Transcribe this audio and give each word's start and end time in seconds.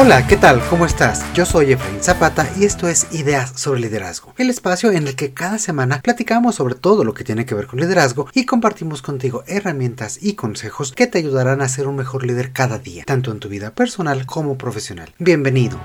Hola, 0.00 0.28
¿qué 0.28 0.36
tal? 0.36 0.60
¿Cómo 0.70 0.86
estás? 0.86 1.24
Yo 1.34 1.44
soy 1.44 1.72
Efraín 1.72 2.00
Zapata 2.00 2.48
y 2.56 2.66
esto 2.66 2.86
es 2.86 3.12
Ideas 3.12 3.50
sobre 3.56 3.80
Liderazgo, 3.80 4.32
el 4.38 4.48
espacio 4.48 4.92
en 4.92 5.08
el 5.08 5.16
que 5.16 5.34
cada 5.34 5.58
semana 5.58 6.02
platicamos 6.02 6.54
sobre 6.54 6.76
todo 6.76 7.02
lo 7.02 7.14
que 7.14 7.24
tiene 7.24 7.44
que 7.44 7.56
ver 7.56 7.66
con 7.66 7.80
liderazgo 7.80 8.28
y 8.32 8.46
compartimos 8.46 9.02
contigo 9.02 9.42
herramientas 9.48 10.16
y 10.22 10.34
consejos 10.34 10.92
que 10.92 11.08
te 11.08 11.18
ayudarán 11.18 11.62
a 11.62 11.68
ser 11.68 11.88
un 11.88 11.96
mejor 11.96 12.24
líder 12.24 12.52
cada 12.52 12.78
día, 12.78 13.02
tanto 13.06 13.32
en 13.32 13.40
tu 13.40 13.48
vida 13.48 13.72
personal 13.72 14.24
como 14.24 14.56
profesional. 14.56 15.12
Bienvenido. 15.18 15.80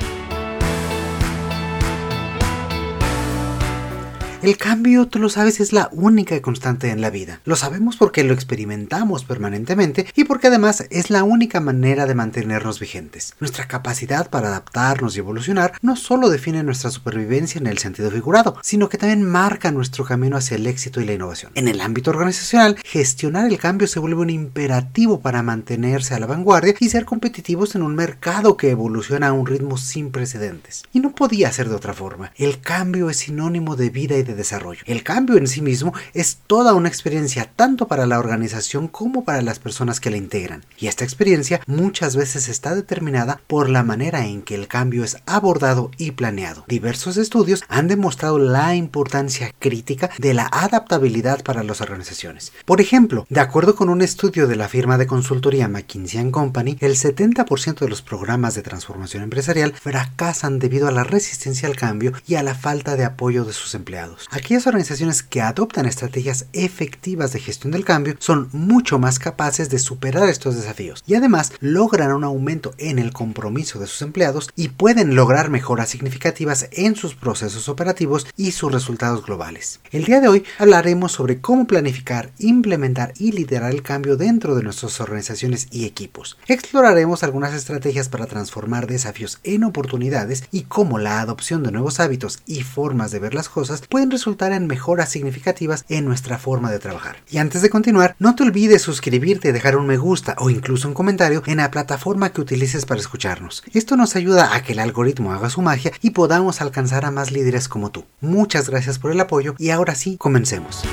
El 4.44 4.58
cambio, 4.58 5.08
tú 5.08 5.20
lo 5.20 5.30
sabes, 5.30 5.62
es 5.62 5.72
la 5.72 5.88
única 5.94 6.42
constante 6.42 6.90
en 6.90 7.00
la 7.00 7.10
vida. 7.10 7.40
Lo 7.46 7.56
sabemos 7.56 7.96
porque 7.96 8.26
lo 8.26 8.34
experimentamos 8.34 9.24
permanentemente 9.24 10.06
y 10.18 10.26
porque 10.26 10.48
además 10.48 10.86
es 10.90 11.10
la 11.10 11.24
única 11.24 11.62
manera 11.62 12.06
de 12.06 12.14
mantenernos 12.14 12.78
vigentes. 12.82 13.36
Nuestra 13.40 13.70
capacidad 13.70 14.30
para 14.30 14.50
adaptarnos 14.50 15.16
y 15.16 15.20
evolucionar 15.20 15.72
no 15.82 15.96
solo 15.96 16.30
define 16.30 16.62
nuestra 16.62 16.92
supervivencia 16.92 17.58
en 17.58 17.68
el 17.68 17.78
sentido 17.78 18.12
figurado, 18.12 18.58
sino 18.62 18.90
que 18.90 18.98
también 18.98 19.24
marca 19.24 19.72
nuestro 19.72 20.04
camino 20.04 20.36
hacia 20.36 20.58
el 20.58 20.68
éxito 20.68 21.00
y 21.00 21.06
la 21.06 21.14
innovación. 21.14 21.54
En 21.56 21.70
el 21.70 21.80
ámbito 21.80 22.10
organizacional, 22.10 22.76
gestionar 22.84 23.48
el 23.48 23.58
cambio 23.58 23.88
se 23.88 24.00
vuelve 24.00 24.20
un 24.20 24.30
imperativo 24.30 25.22
para 25.22 25.42
mantenerse 25.42 26.16
a 26.16 26.20
la 26.20 26.28
vanguardia 26.28 26.76
y 26.82 26.90
ser 26.90 27.06
competitivos 27.06 27.76
en 27.76 27.82
un 27.82 27.96
mercado 27.96 28.58
que 28.58 28.72
evoluciona 28.72 29.30
a 29.30 29.32
un 29.32 29.46
ritmo 29.46 29.78
sin 29.78 30.12
precedentes. 30.12 30.84
Y 30.92 31.00
no 31.00 31.16
podía 31.16 31.50
ser 31.54 31.70
de 31.70 31.76
otra 31.76 31.94
forma. 31.94 32.34
El 32.36 32.60
cambio 32.60 33.10
es 33.10 33.16
sinónimo 33.16 33.78
de 33.78 33.90
vida 33.90 34.18
y 34.18 34.24
de 34.24 34.33
desarrollo. 34.36 34.82
El 34.86 35.04
cambio 35.04 35.38
en 35.38 35.48
sí 35.48 35.62
mismo 35.62 35.94
es 36.14 36.40
toda 36.48 36.74
una 36.74 36.90
experiencia 36.90 37.52
tanto 37.56 37.88
para 37.88 38.06
la 38.06 38.20
organización 38.20 38.88
como 38.88 39.24
para 39.24 39.42
las 39.42 39.60
personas 39.60 40.00
que 40.00 40.10
la 40.10 40.18
integran. 40.18 40.66
Y 40.78 40.88
esta 40.88 41.04
experiencia 41.04 41.62
muchas 41.68 42.16
veces 42.16 42.48
está 42.48 42.76
determinada 42.76 43.42
por 43.48 43.70
la 43.70 43.84
manera 43.84 44.26
en 44.26 44.42
que 44.42 44.56
el 44.56 44.68
cambio 44.68 45.04
es 45.04 45.18
abordado 45.26 45.92
y 45.98 46.12
planeado. 46.12 46.66
Diversos 46.68 47.18
estudios 47.18 47.64
han 47.68 47.88
demostrado 47.88 48.40
la 48.40 48.76
importancia 48.76 49.54
crítica 49.60 50.10
de 50.18 50.34
la 50.34 50.50
adaptabilidad 50.52 51.44
para 51.44 51.64
las 51.64 51.82
organizaciones. 51.82 52.54
Por 52.66 52.82
ejemplo, 52.82 53.26
de 53.30 53.40
acuerdo 53.40 53.76
con 53.76 53.90
un 53.90 54.02
estudio 54.02 54.48
de 54.48 54.56
la 54.56 54.70
firma 54.70 54.98
de 54.98 55.08
consultoría 55.08 55.68
McKinsey 55.68 56.32
Company, 56.32 56.78
el 56.80 56.96
70% 56.96 57.80
de 57.80 57.90
los 57.90 58.02
programas 58.02 58.56
de 58.56 58.62
transformación 58.62 59.24
empresarial 59.24 59.74
fracasan 59.74 60.60
debido 60.60 60.88
a 60.88 60.92
la 60.92 61.04
resistencia 61.04 61.68
al 61.68 61.76
cambio 61.76 62.14
y 62.28 62.36
a 62.36 62.44
la 62.44 62.56
falta 62.56 62.96
de 62.96 63.06
apoyo 63.06 63.46
de 63.46 63.54
sus 63.54 63.74
empleados. 63.76 64.23
Aquellas 64.32 64.68
organizaciones 64.68 65.24
que 65.24 65.42
adoptan 65.42 65.86
estrategias 65.86 66.46
efectivas 66.54 67.34
de 67.34 67.40
gestión 67.40 67.72
del 67.72 67.86
cambio 67.86 68.16
son 68.20 68.50
mucho 68.52 69.00
más 69.00 69.20
capaces 69.20 69.70
de 69.70 69.80
superar 69.80 70.30
estos 70.30 70.56
desafíos 70.56 71.04
y 71.06 71.16
además 71.16 71.52
logran 71.60 72.14
un 72.14 72.24
aumento 72.24 72.74
en 72.78 73.00
el 73.00 73.14
compromiso 73.14 73.80
de 73.80 73.88
sus 73.88 74.02
empleados 74.02 74.50
y 74.56 74.70
pueden 74.70 75.16
lograr 75.16 75.50
mejoras 75.50 75.90
significativas 75.90 76.68
en 76.72 76.96
sus 76.96 77.16
procesos 77.16 77.70
operativos 77.70 78.28
y 78.38 78.52
sus 78.52 78.72
resultados 78.72 79.26
globales. 79.26 79.80
El 79.92 80.06
día 80.06 80.22
de 80.22 80.28
hoy 80.28 80.44
hablaremos 80.60 81.12
sobre 81.12 81.42
cómo 81.42 81.68
planificar, 81.68 82.32
implementar 82.40 83.14
y 83.18 83.32
liderar 83.32 83.72
el 83.72 83.84
cambio 83.84 84.18
dentro 84.18 84.56
de 84.56 84.64
nuestras 84.64 85.00
organizaciones 85.02 85.68
y 85.72 85.86
equipos. 85.86 86.38
Exploraremos 86.48 87.24
algunas 87.24 87.54
estrategias 87.54 88.10
para 88.10 88.26
transformar 88.26 88.88
desafíos 88.88 89.40
en 89.44 89.64
oportunidades 89.64 90.44
y 90.52 90.64
cómo 90.64 91.00
la 91.00 91.22
adopción 91.22 91.64
de 91.64 91.72
nuevos 91.72 92.00
hábitos 92.00 92.40
y 92.46 92.64
formas 92.64 93.12
de 93.12 93.20
ver 93.20 93.34
las 93.34 93.50
cosas 93.50 93.84
pueden 94.04 94.12
resultar 94.12 94.52
en 94.52 94.68
mejoras 94.68 95.10
significativas 95.10 95.86
en 95.88 96.04
nuestra 96.04 96.38
forma 96.38 96.70
de 96.70 96.80
trabajar. 96.80 97.16
Y 97.32 97.38
antes 97.38 97.62
de 97.62 97.70
continuar, 97.70 98.18
no 98.20 98.36
te 98.36 98.44
olvides 98.44 98.82
suscribirte, 98.82 99.54
dejar 99.54 99.78
un 99.78 99.88
me 99.88 99.96
gusta 99.96 100.36
o 100.40 100.50
incluso 100.50 100.90
un 100.90 100.94
comentario 100.94 101.42
en 101.46 101.58
la 101.58 101.72
plataforma 101.72 102.34
que 102.34 102.42
utilices 102.42 102.86
para 102.86 103.00
escucharnos. 103.00 103.64
Esto 103.74 103.96
nos 103.96 104.18
ayuda 104.18 104.56
a 104.56 104.62
que 104.62 104.74
el 104.74 104.80
algoritmo 104.80 105.32
haga 105.32 105.50
su 105.50 105.62
magia 105.62 105.94
y 106.02 106.10
podamos 106.10 106.60
alcanzar 106.60 107.06
a 107.06 107.12
más 107.12 107.32
líderes 107.32 107.70
como 107.70 107.92
tú. 107.92 108.04
Muchas 108.20 108.70
gracias 108.70 109.00
por 109.00 109.12
el 109.12 109.22
apoyo 109.22 109.56
y 109.58 109.70
ahora 109.70 109.96
sí, 109.96 110.18
comencemos. 110.18 110.84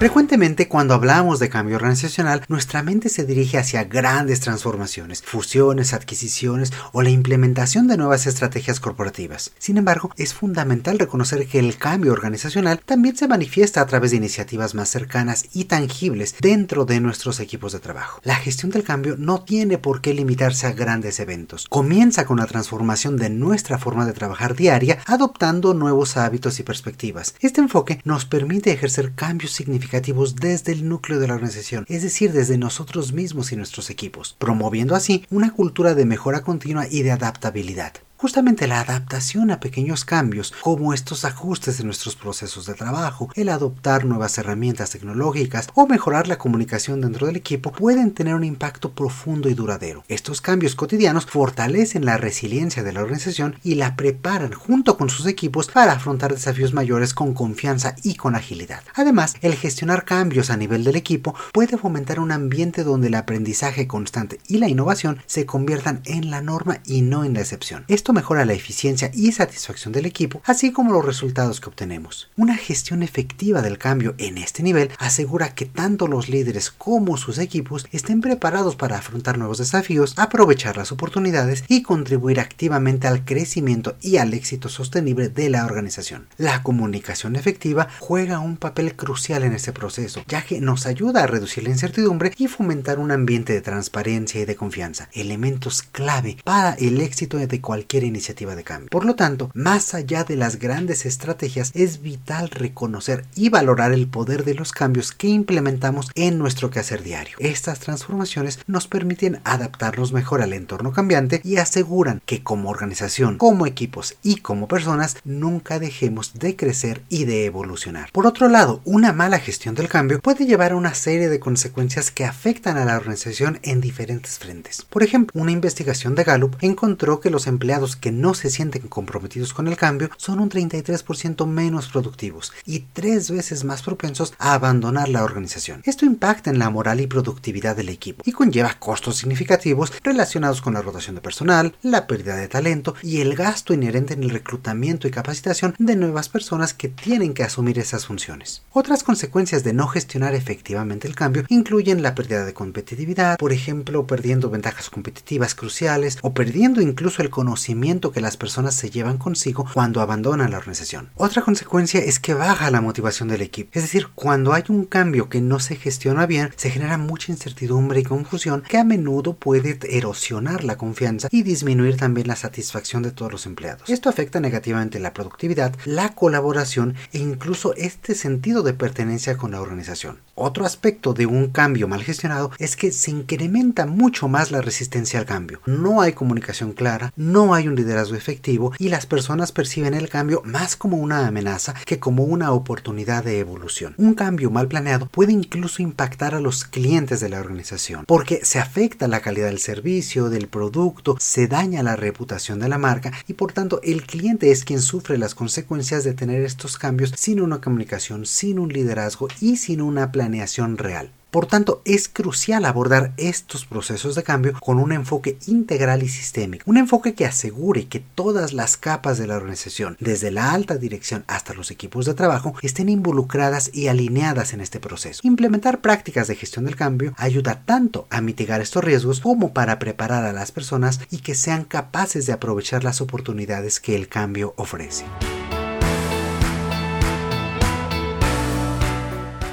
Frecuentemente 0.00 0.66
cuando 0.66 0.94
hablamos 0.94 1.40
de 1.40 1.50
cambio 1.50 1.76
organizacional, 1.76 2.42
nuestra 2.48 2.82
mente 2.82 3.10
se 3.10 3.26
dirige 3.26 3.58
hacia 3.58 3.84
grandes 3.84 4.40
transformaciones, 4.40 5.20
fusiones, 5.20 5.92
adquisiciones 5.92 6.72
o 6.92 7.02
la 7.02 7.10
implementación 7.10 7.86
de 7.86 7.98
nuevas 7.98 8.26
estrategias 8.26 8.80
corporativas. 8.80 9.52
Sin 9.58 9.76
embargo, 9.76 10.10
es 10.16 10.32
fundamental 10.32 10.98
reconocer 10.98 11.46
que 11.46 11.58
el 11.58 11.76
cambio 11.76 12.14
organizacional 12.14 12.80
también 12.82 13.14
se 13.14 13.28
manifiesta 13.28 13.82
a 13.82 13.86
través 13.86 14.12
de 14.12 14.16
iniciativas 14.16 14.74
más 14.74 14.88
cercanas 14.88 15.44
y 15.52 15.64
tangibles 15.64 16.34
dentro 16.40 16.86
de 16.86 16.98
nuestros 17.00 17.38
equipos 17.38 17.72
de 17.72 17.80
trabajo. 17.80 18.22
La 18.24 18.36
gestión 18.36 18.70
del 18.70 18.84
cambio 18.84 19.16
no 19.18 19.44
tiene 19.44 19.76
por 19.76 20.00
qué 20.00 20.14
limitarse 20.14 20.66
a 20.66 20.72
grandes 20.72 21.20
eventos. 21.20 21.66
Comienza 21.68 22.24
con 22.24 22.38
la 22.38 22.46
transformación 22.46 23.18
de 23.18 23.28
nuestra 23.28 23.76
forma 23.76 24.06
de 24.06 24.14
trabajar 24.14 24.56
diaria, 24.56 24.96
adoptando 25.04 25.74
nuevos 25.74 26.16
hábitos 26.16 26.58
y 26.58 26.62
perspectivas. 26.62 27.34
Este 27.40 27.60
enfoque 27.60 28.00
nos 28.04 28.24
permite 28.24 28.72
ejercer 28.72 29.12
cambios 29.14 29.52
significativos 29.52 29.89
desde 30.36 30.72
el 30.72 30.88
núcleo 30.88 31.18
de 31.18 31.28
la 31.28 31.34
organización, 31.34 31.84
es 31.88 32.02
decir, 32.02 32.32
desde 32.32 32.58
nosotros 32.58 33.12
mismos 33.12 33.52
y 33.52 33.56
nuestros 33.56 33.90
equipos, 33.90 34.36
promoviendo 34.38 34.94
así 34.94 35.24
una 35.30 35.52
cultura 35.52 35.94
de 35.94 36.04
mejora 36.04 36.42
continua 36.42 36.86
y 36.90 37.02
de 37.02 37.12
adaptabilidad. 37.12 37.94
Justamente 38.20 38.66
la 38.66 38.82
adaptación 38.82 39.50
a 39.50 39.60
pequeños 39.60 40.04
cambios, 40.04 40.52
como 40.60 40.92
estos 40.92 41.24
ajustes 41.24 41.80
en 41.80 41.86
nuestros 41.86 42.16
procesos 42.16 42.66
de 42.66 42.74
trabajo, 42.74 43.30
el 43.34 43.48
adoptar 43.48 44.04
nuevas 44.04 44.36
herramientas 44.36 44.90
tecnológicas 44.90 45.68
o 45.72 45.86
mejorar 45.86 46.28
la 46.28 46.36
comunicación 46.36 47.00
dentro 47.00 47.26
del 47.26 47.36
equipo, 47.36 47.72
pueden 47.72 48.10
tener 48.10 48.34
un 48.34 48.44
impacto 48.44 48.92
profundo 48.92 49.48
y 49.48 49.54
duradero. 49.54 50.04
Estos 50.06 50.42
cambios 50.42 50.74
cotidianos 50.74 51.24
fortalecen 51.24 52.04
la 52.04 52.18
resiliencia 52.18 52.82
de 52.82 52.92
la 52.92 53.00
organización 53.00 53.56
y 53.64 53.76
la 53.76 53.96
preparan 53.96 54.52
junto 54.52 54.98
con 54.98 55.08
sus 55.08 55.24
equipos 55.24 55.68
para 55.68 55.92
afrontar 55.92 56.34
desafíos 56.34 56.74
mayores 56.74 57.14
con 57.14 57.32
confianza 57.32 57.96
y 58.02 58.16
con 58.16 58.34
agilidad. 58.34 58.82
Además, 58.94 59.36
el 59.40 59.54
gestionar 59.54 60.04
cambios 60.04 60.50
a 60.50 60.58
nivel 60.58 60.84
del 60.84 60.96
equipo 60.96 61.34
puede 61.54 61.78
fomentar 61.78 62.20
un 62.20 62.32
ambiente 62.32 62.84
donde 62.84 63.08
el 63.08 63.14
aprendizaje 63.14 63.86
constante 63.86 64.40
y 64.46 64.58
la 64.58 64.68
innovación 64.68 65.22
se 65.24 65.46
conviertan 65.46 66.02
en 66.04 66.30
la 66.30 66.42
norma 66.42 66.80
y 66.84 67.00
no 67.00 67.24
en 67.24 67.32
la 67.32 67.40
excepción. 67.40 67.86
Esto 67.88 68.09
mejora 68.12 68.44
la 68.44 68.52
eficiencia 68.52 69.10
y 69.14 69.32
satisfacción 69.32 69.92
del 69.92 70.06
equipo, 70.06 70.42
así 70.44 70.72
como 70.72 70.92
los 70.92 71.04
resultados 71.04 71.60
que 71.60 71.68
obtenemos. 71.68 72.30
Una 72.36 72.56
gestión 72.56 73.02
efectiva 73.02 73.62
del 73.62 73.78
cambio 73.78 74.14
en 74.18 74.38
este 74.38 74.62
nivel 74.62 74.90
asegura 74.98 75.54
que 75.54 75.66
tanto 75.66 76.08
los 76.08 76.28
líderes 76.28 76.70
como 76.70 77.16
sus 77.16 77.38
equipos 77.38 77.86
estén 77.92 78.20
preparados 78.20 78.76
para 78.76 78.98
afrontar 78.98 79.38
nuevos 79.38 79.58
desafíos, 79.58 80.14
aprovechar 80.16 80.76
las 80.76 80.92
oportunidades 80.92 81.64
y 81.68 81.82
contribuir 81.82 82.40
activamente 82.40 83.06
al 83.06 83.24
crecimiento 83.24 83.96
y 84.00 84.16
al 84.16 84.34
éxito 84.34 84.68
sostenible 84.68 85.28
de 85.28 85.50
la 85.50 85.64
organización. 85.64 86.28
La 86.36 86.62
comunicación 86.62 87.36
efectiva 87.36 87.88
juega 87.98 88.40
un 88.40 88.56
papel 88.56 88.96
crucial 88.96 89.44
en 89.44 89.52
este 89.52 89.72
proceso, 89.72 90.22
ya 90.26 90.42
que 90.42 90.60
nos 90.60 90.86
ayuda 90.86 91.22
a 91.22 91.26
reducir 91.26 91.64
la 91.64 91.70
incertidumbre 91.70 92.32
y 92.36 92.48
fomentar 92.48 92.98
un 92.98 93.10
ambiente 93.10 93.52
de 93.52 93.60
transparencia 93.60 94.40
y 94.40 94.44
de 94.44 94.56
confianza, 94.56 95.08
elementos 95.12 95.82
clave 95.82 96.38
para 96.44 96.74
el 96.74 97.00
éxito 97.00 97.36
de 97.36 97.60
cualquier 97.60 97.99
iniciativa 98.06 98.54
de 98.54 98.64
cambio. 98.64 98.88
Por 98.90 99.04
lo 99.04 99.14
tanto, 99.14 99.50
más 99.54 99.94
allá 99.94 100.24
de 100.24 100.36
las 100.36 100.58
grandes 100.58 101.06
estrategias, 101.06 101.72
es 101.74 102.02
vital 102.02 102.50
reconocer 102.50 103.24
y 103.34 103.48
valorar 103.48 103.92
el 103.92 104.08
poder 104.08 104.44
de 104.44 104.54
los 104.54 104.72
cambios 104.72 105.12
que 105.12 105.28
implementamos 105.28 106.10
en 106.14 106.38
nuestro 106.38 106.70
quehacer 106.70 107.02
diario. 107.02 107.36
Estas 107.38 107.80
transformaciones 107.80 108.60
nos 108.66 108.86
permiten 108.86 109.40
adaptarnos 109.44 110.12
mejor 110.12 110.42
al 110.42 110.52
entorno 110.52 110.92
cambiante 110.92 111.40
y 111.44 111.56
aseguran 111.56 112.22
que 112.26 112.42
como 112.42 112.70
organización, 112.70 113.38
como 113.38 113.66
equipos 113.66 114.16
y 114.22 114.36
como 114.36 114.68
personas 114.68 115.16
nunca 115.24 115.78
dejemos 115.78 116.34
de 116.34 116.56
crecer 116.56 117.02
y 117.08 117.24
de 117.24 117.44
evolucionar. 117.44 118.10
Por 118.12 118.26
otro 118.26 118.48
lado, 118.48 118.80
una 118.84 119.12
mala 119.12 119.38
gestión 119.38 119.74
del 119.74 119.88
cambio 119.88 120.20
puede 120.20 120.46
llevar 120.46 120.72
a 120.72 120.76
una 120.76 120.94
serie 120.94 121.28
de 121.28 121.40
consecuencias 121.40 122.10
que 122.10 122.24
afectan 122.24 122.76
a 122.76 122.84
la 122.84 122.96
organización 122.96 123.58
en 123.62 123.80
diferentes 123.80 124.38
frentes. 124.38 124.82
Por 124.82 125.02
ejemplo, 125.02 125.40
una 125.40 125.52
investigación 125.52 126.14
de 126.14 126.24
Gallup 126.24 126.56
encontró 126.60 127.20
que 127.20 127.30
los 127.30 127.46
empleados 127.46 127.89
que 127.96 128.12
no 128.12 128.34
se 128.34 128.50
sienten 128.50 128.88
comprometidos 128.88 129.54
con 129.54 129.68
el 129.68 129.76
cambio 129.76 130.10
son 130.16 130.40
un 130.40 130.50
33% 130.50 131.46
menos 131.46 131.88
productivos 131.88 132.52
y 132.66 132.80
tres 132.92 133.30
veces 133.30 133.64
más 133.64 133.82
propensos 133.82 134.34
a 134.38 134.54
abandonar 134.54 135.08
la 135.08 135.24
organización. 135.24 135.82
Esto 135.84 136.06
impacta 136.06 136.50
en 136.50 136.58
la 136.58 136.70
moral 136.70 137.00
y 137.00 137.06
productividad 137.06 137.76
del 137.76 137.88
equipo 137.88 138.22
y 138.26 138.32
conlleva 138.32 138.76
costos 138.78 139.16
significativos 139.16 139.92
relacionados 140.02 140.60
con 140.60 140.74
la 140.74 140.82
rotación 140.82 141.14
de 141.14 141.20
personal, 141.20 141.74
la 141.82 142.06
pérdida 142.06 142.36
de 142.36 142.48
talento 142.48 142.94
y 143.02 143.20
el 143.20 143.34
gasto 143.34 143.74
inherente 143.74 144.14
en 144.14 144.22
el 144.22 144.30
reclutamiento 144.30 145.08
y 145.08 145.10
capacitación 145.10 145.74
de 145.78 145.96
nuevas 145.96 146.28
personas 146.28 146.74
que 146.74 146.88
tienen 146.88 147.34
que 147.34 147.44
asumir 147.44 147.78
esas 147.78 148.06
funciones. 148.06 148.62
Otras 148.72 149.02
consecuencias 149.02 149.64
de 149.64 149.72
no 149.72 149.86
gestionar 149.88 150.34
efectivamente 150.34 151.08
el 151.08 151.14
cambio 151.14 151.44
incluyen 151.48 152.02
la 152.02 152.14
pérdida 152.14 152.44
de 152.44 152.54
competitividad, 152.54 153.38
por 153.38 153.52
ejemplo, 153.52 154.06
perdiendo 154.06 154.50
ventajas 154.50 154.90
competitivas 154.90 155.54
cruciales 155.54 156.18
o 156.22 156.34
perdiendo 156.34 156.80
incluso 156.80 157.22
el 157.22 157.30
conocimiento 157.30 157.79
que 157.80 158.20
las 158.20 158.36
personas 158.36 158.74
se 158.74 158.90
llevan 158.90 159.16
consigo 159.16 159.66
cuando 159.72 160.02
abandonan 160.02 160.50
la 160.50 160.58
organización. 160.58 161.08
Otra 161.16 161.42
consecuencia 161.42 161.98
es 162.00 162.20
que 162.20 162.34
baja 162.34 162.70
la 162.70 162.82
motivación 162.82 163.28
del 163.28 163.40
equipo. 163.40 163.70
Es 163.72 163.82
decir, 163.82 164.08
cuando 164.14 164.52
hay 164.52 164.64
un 164.68 164.84
cambio 164.84 165.30
que 165.30 165.40
no 165.40 165.60
se 165.60 165.76
gestiona 165.76 166.26
bien, 166.26 166.50
se 166.56 166.70
genera 166.70 166.98
mucha 166.98 167.32
incertidumbre 167.32 168.00
y 168.00 168.04
confusión 168.04 168.62
que 168.68 168.76
a 168.76 168.84
menudo 168.84 169.34
puede 169.34 169.78
erosionar 169.88 170.62
la 170.62 170.76
confianza 170.76 171.28
y 171.30 171.42
disminuir 171.42 171.96
también 171.96 172.28
la 172.28 172.36
satisfacción 172.36 173.02
de 173.02 173.12
todos 173.12 173.32
los 173.32 173.46
empleados. 173.46 173.88
Esto 173.88 174.10
afecta 174.10 174.40
negativamente 174.40 175.00
la 175.00 175.14
productividad, 175.14 175.74
la 175.86 176.14
colaboración 176.14 176.96
e 177.12 177.18
incluso 177.18 177.74
este 177.76 178.14
sentido 178.14 178.62
de 178.62 178.74
pertenencia 178.74 179.38
con 179.38 179.52
la 179.52 179.60
organización. 179.62 180.18
Otro 180.34 180.64
aspecto 180.64 181.12
de 181.12 181.26
un 181.26 181.48
cambio 181.48 181.88
mal 181.88 182.02
gestionado 182.02 182.50
es 182.58 182.76
que 182.76 182.92
se 182.92 183.10
incrementa 183.10 183.86
mucho 183.86 184.28
más 184.28 184.50
la 184.50 184.60
resistencia 184.60 185.18
al 185.18 185.26
cambio. 185.26 185.60
No 185.66 186.00
hay 186.00 186.12
comunicación 186.12 186.72
clara, 186.72 187.12
no 187.16 187.54
hay 187.54 187.68
un 187.70 187.76
liderazgo 187.76 188.16
efectivo 188.16 188.72
y 188.78 188.88
las 188.88 189.06
personas 189.06 189.52
perciben 189.52 189.94
el 189.94 190.08
cambio 190.08 190.42
más 190.44 190.76
como 190.76 190.98
una 190.98 191.26
amenaza 191.26 191.74
que 191.86 191.98
como 191.98 192.24
una 192.24 192.52
oportunidad 192.52 193.24
de 193.24 193.38
evolución. 193.38 193.94
Un 193.96 194.14
cambio 194.14 194.50
mal 194.50 194.68
planeado 194.68 195.06
puede 195.06 195.32
incluso 195.32 195.82
impactar 195.82 196.34
a 196.34 196.40
los 196.40 196.64
clientes 196.64 197.20
de 197.20 197.28
la 197.28 197.40
organización 197.40 198.04
porque 198.06 198.40
se 198.44 198.58
afecta 198.58 199.08
la 199.08 199.20
calidad 199.20 199.46
del 199.46 199.58
servicio, 199.58 200.28
del 200.28 200.48
producto, 200.48 201.16
se 201.18 201.46
daña 201.46 201.82
la 201.82 201.96
reputación 201.96 202.58
de 202.58 202.68
la 202.68 202.78
marca 202.78 203.12
y 203.26 203.34
por 203.34 203.52
tanto 203.52 203.80
el 203.82 204.04
cliente 204.04 204.50
es 204.50 204.64
quien 204.64 204.82
sufre 204.82 205.18
las 205.18 205.34
consecuencias 205.34 206.04
de 206.04 206.14
tener 206.14 206.42
estos 206.42 206.78
cambios 206.78 207.12
sin 207.16 207.40
una 207.40 207.60
comunicación, 207.60 208.26
sin 208.26 208.58
un 208.58 208.72
liderazgo 208.72 209.28
y 209.40 209.56
sin 209.56 209.80
una 209.80 210.12
planeación 210.12 210.76
real. 210.76 211.12
Por 211.30 211.46
tanto, 211.46 211.80
es 211.84 212.08
crucial 212.08 212.64
abordar 212.64 213.12
estos 213.16 213.64
procesos 213.64 214.14
de 214.14 214.24
cambio 214.24 214.54
con 214.60 214.78
un 214.78 214.92
enfoque 214.92 215.38
integral 215.46 216.02
y 216.02 216.08
sistémico, 216.08 216.64
un 216.68 216.76
enfoque 216.76 217.14
que 217.14 217.24
asegure 217.24 217.86
que 217.86 218.00
todas 218.00 218.52
las 218.52 218.76
capas 218.76 219.18
de 219.18 219.28
la 219.28 219.36
organización, 219.36 219.96
desde 220.00 220.32
la 220.32 220.52
alta 220.52 220.76
dirección 220.76 221.24
hasta 221.28 221.54
los 221.54 221.70
equipos 221.70 222.06
de 222.06 222.14
trabajo, 222.14 222.54
estén 222.62 222.88
involucradas 222.88 223.70
y 223.72 223.86
alineadas 223.86 224.52
en 224.52 224.60
este 224.60 224.80
proceso. 224.80 225.20
Implementar 225.22 225.80
prácticas 225.80 226.26
de 226.26 226.36
gestión 226.36 226.64
del 226.64 226.76
cambio 226.76 227.14
ayuda 227.16 227.62
tanto 227.64 228.06
a 228.10 228.20
mitigar 228.20 228.60
estos 228.60 228.82
riesgos 228.82 229.20
como 229.20 229.52
para 229.52 229.78
preparar 229.78 230.24
a 230.24 230.32
las 230.32 230.50
personas 230.50 231.00
y 231.10 231.18
que 231.18 231.34
sean 231.34 231.64
capaces 231.64 232.26
de 232.26 232.32
aprovechar 232.32 232.82
las 232.82 233.00
oportunidades 233.00 233.78
que 233.78 233.94
el 233.94 234.08
cambio 234.08 234.54
ofrece. 234.56 235.04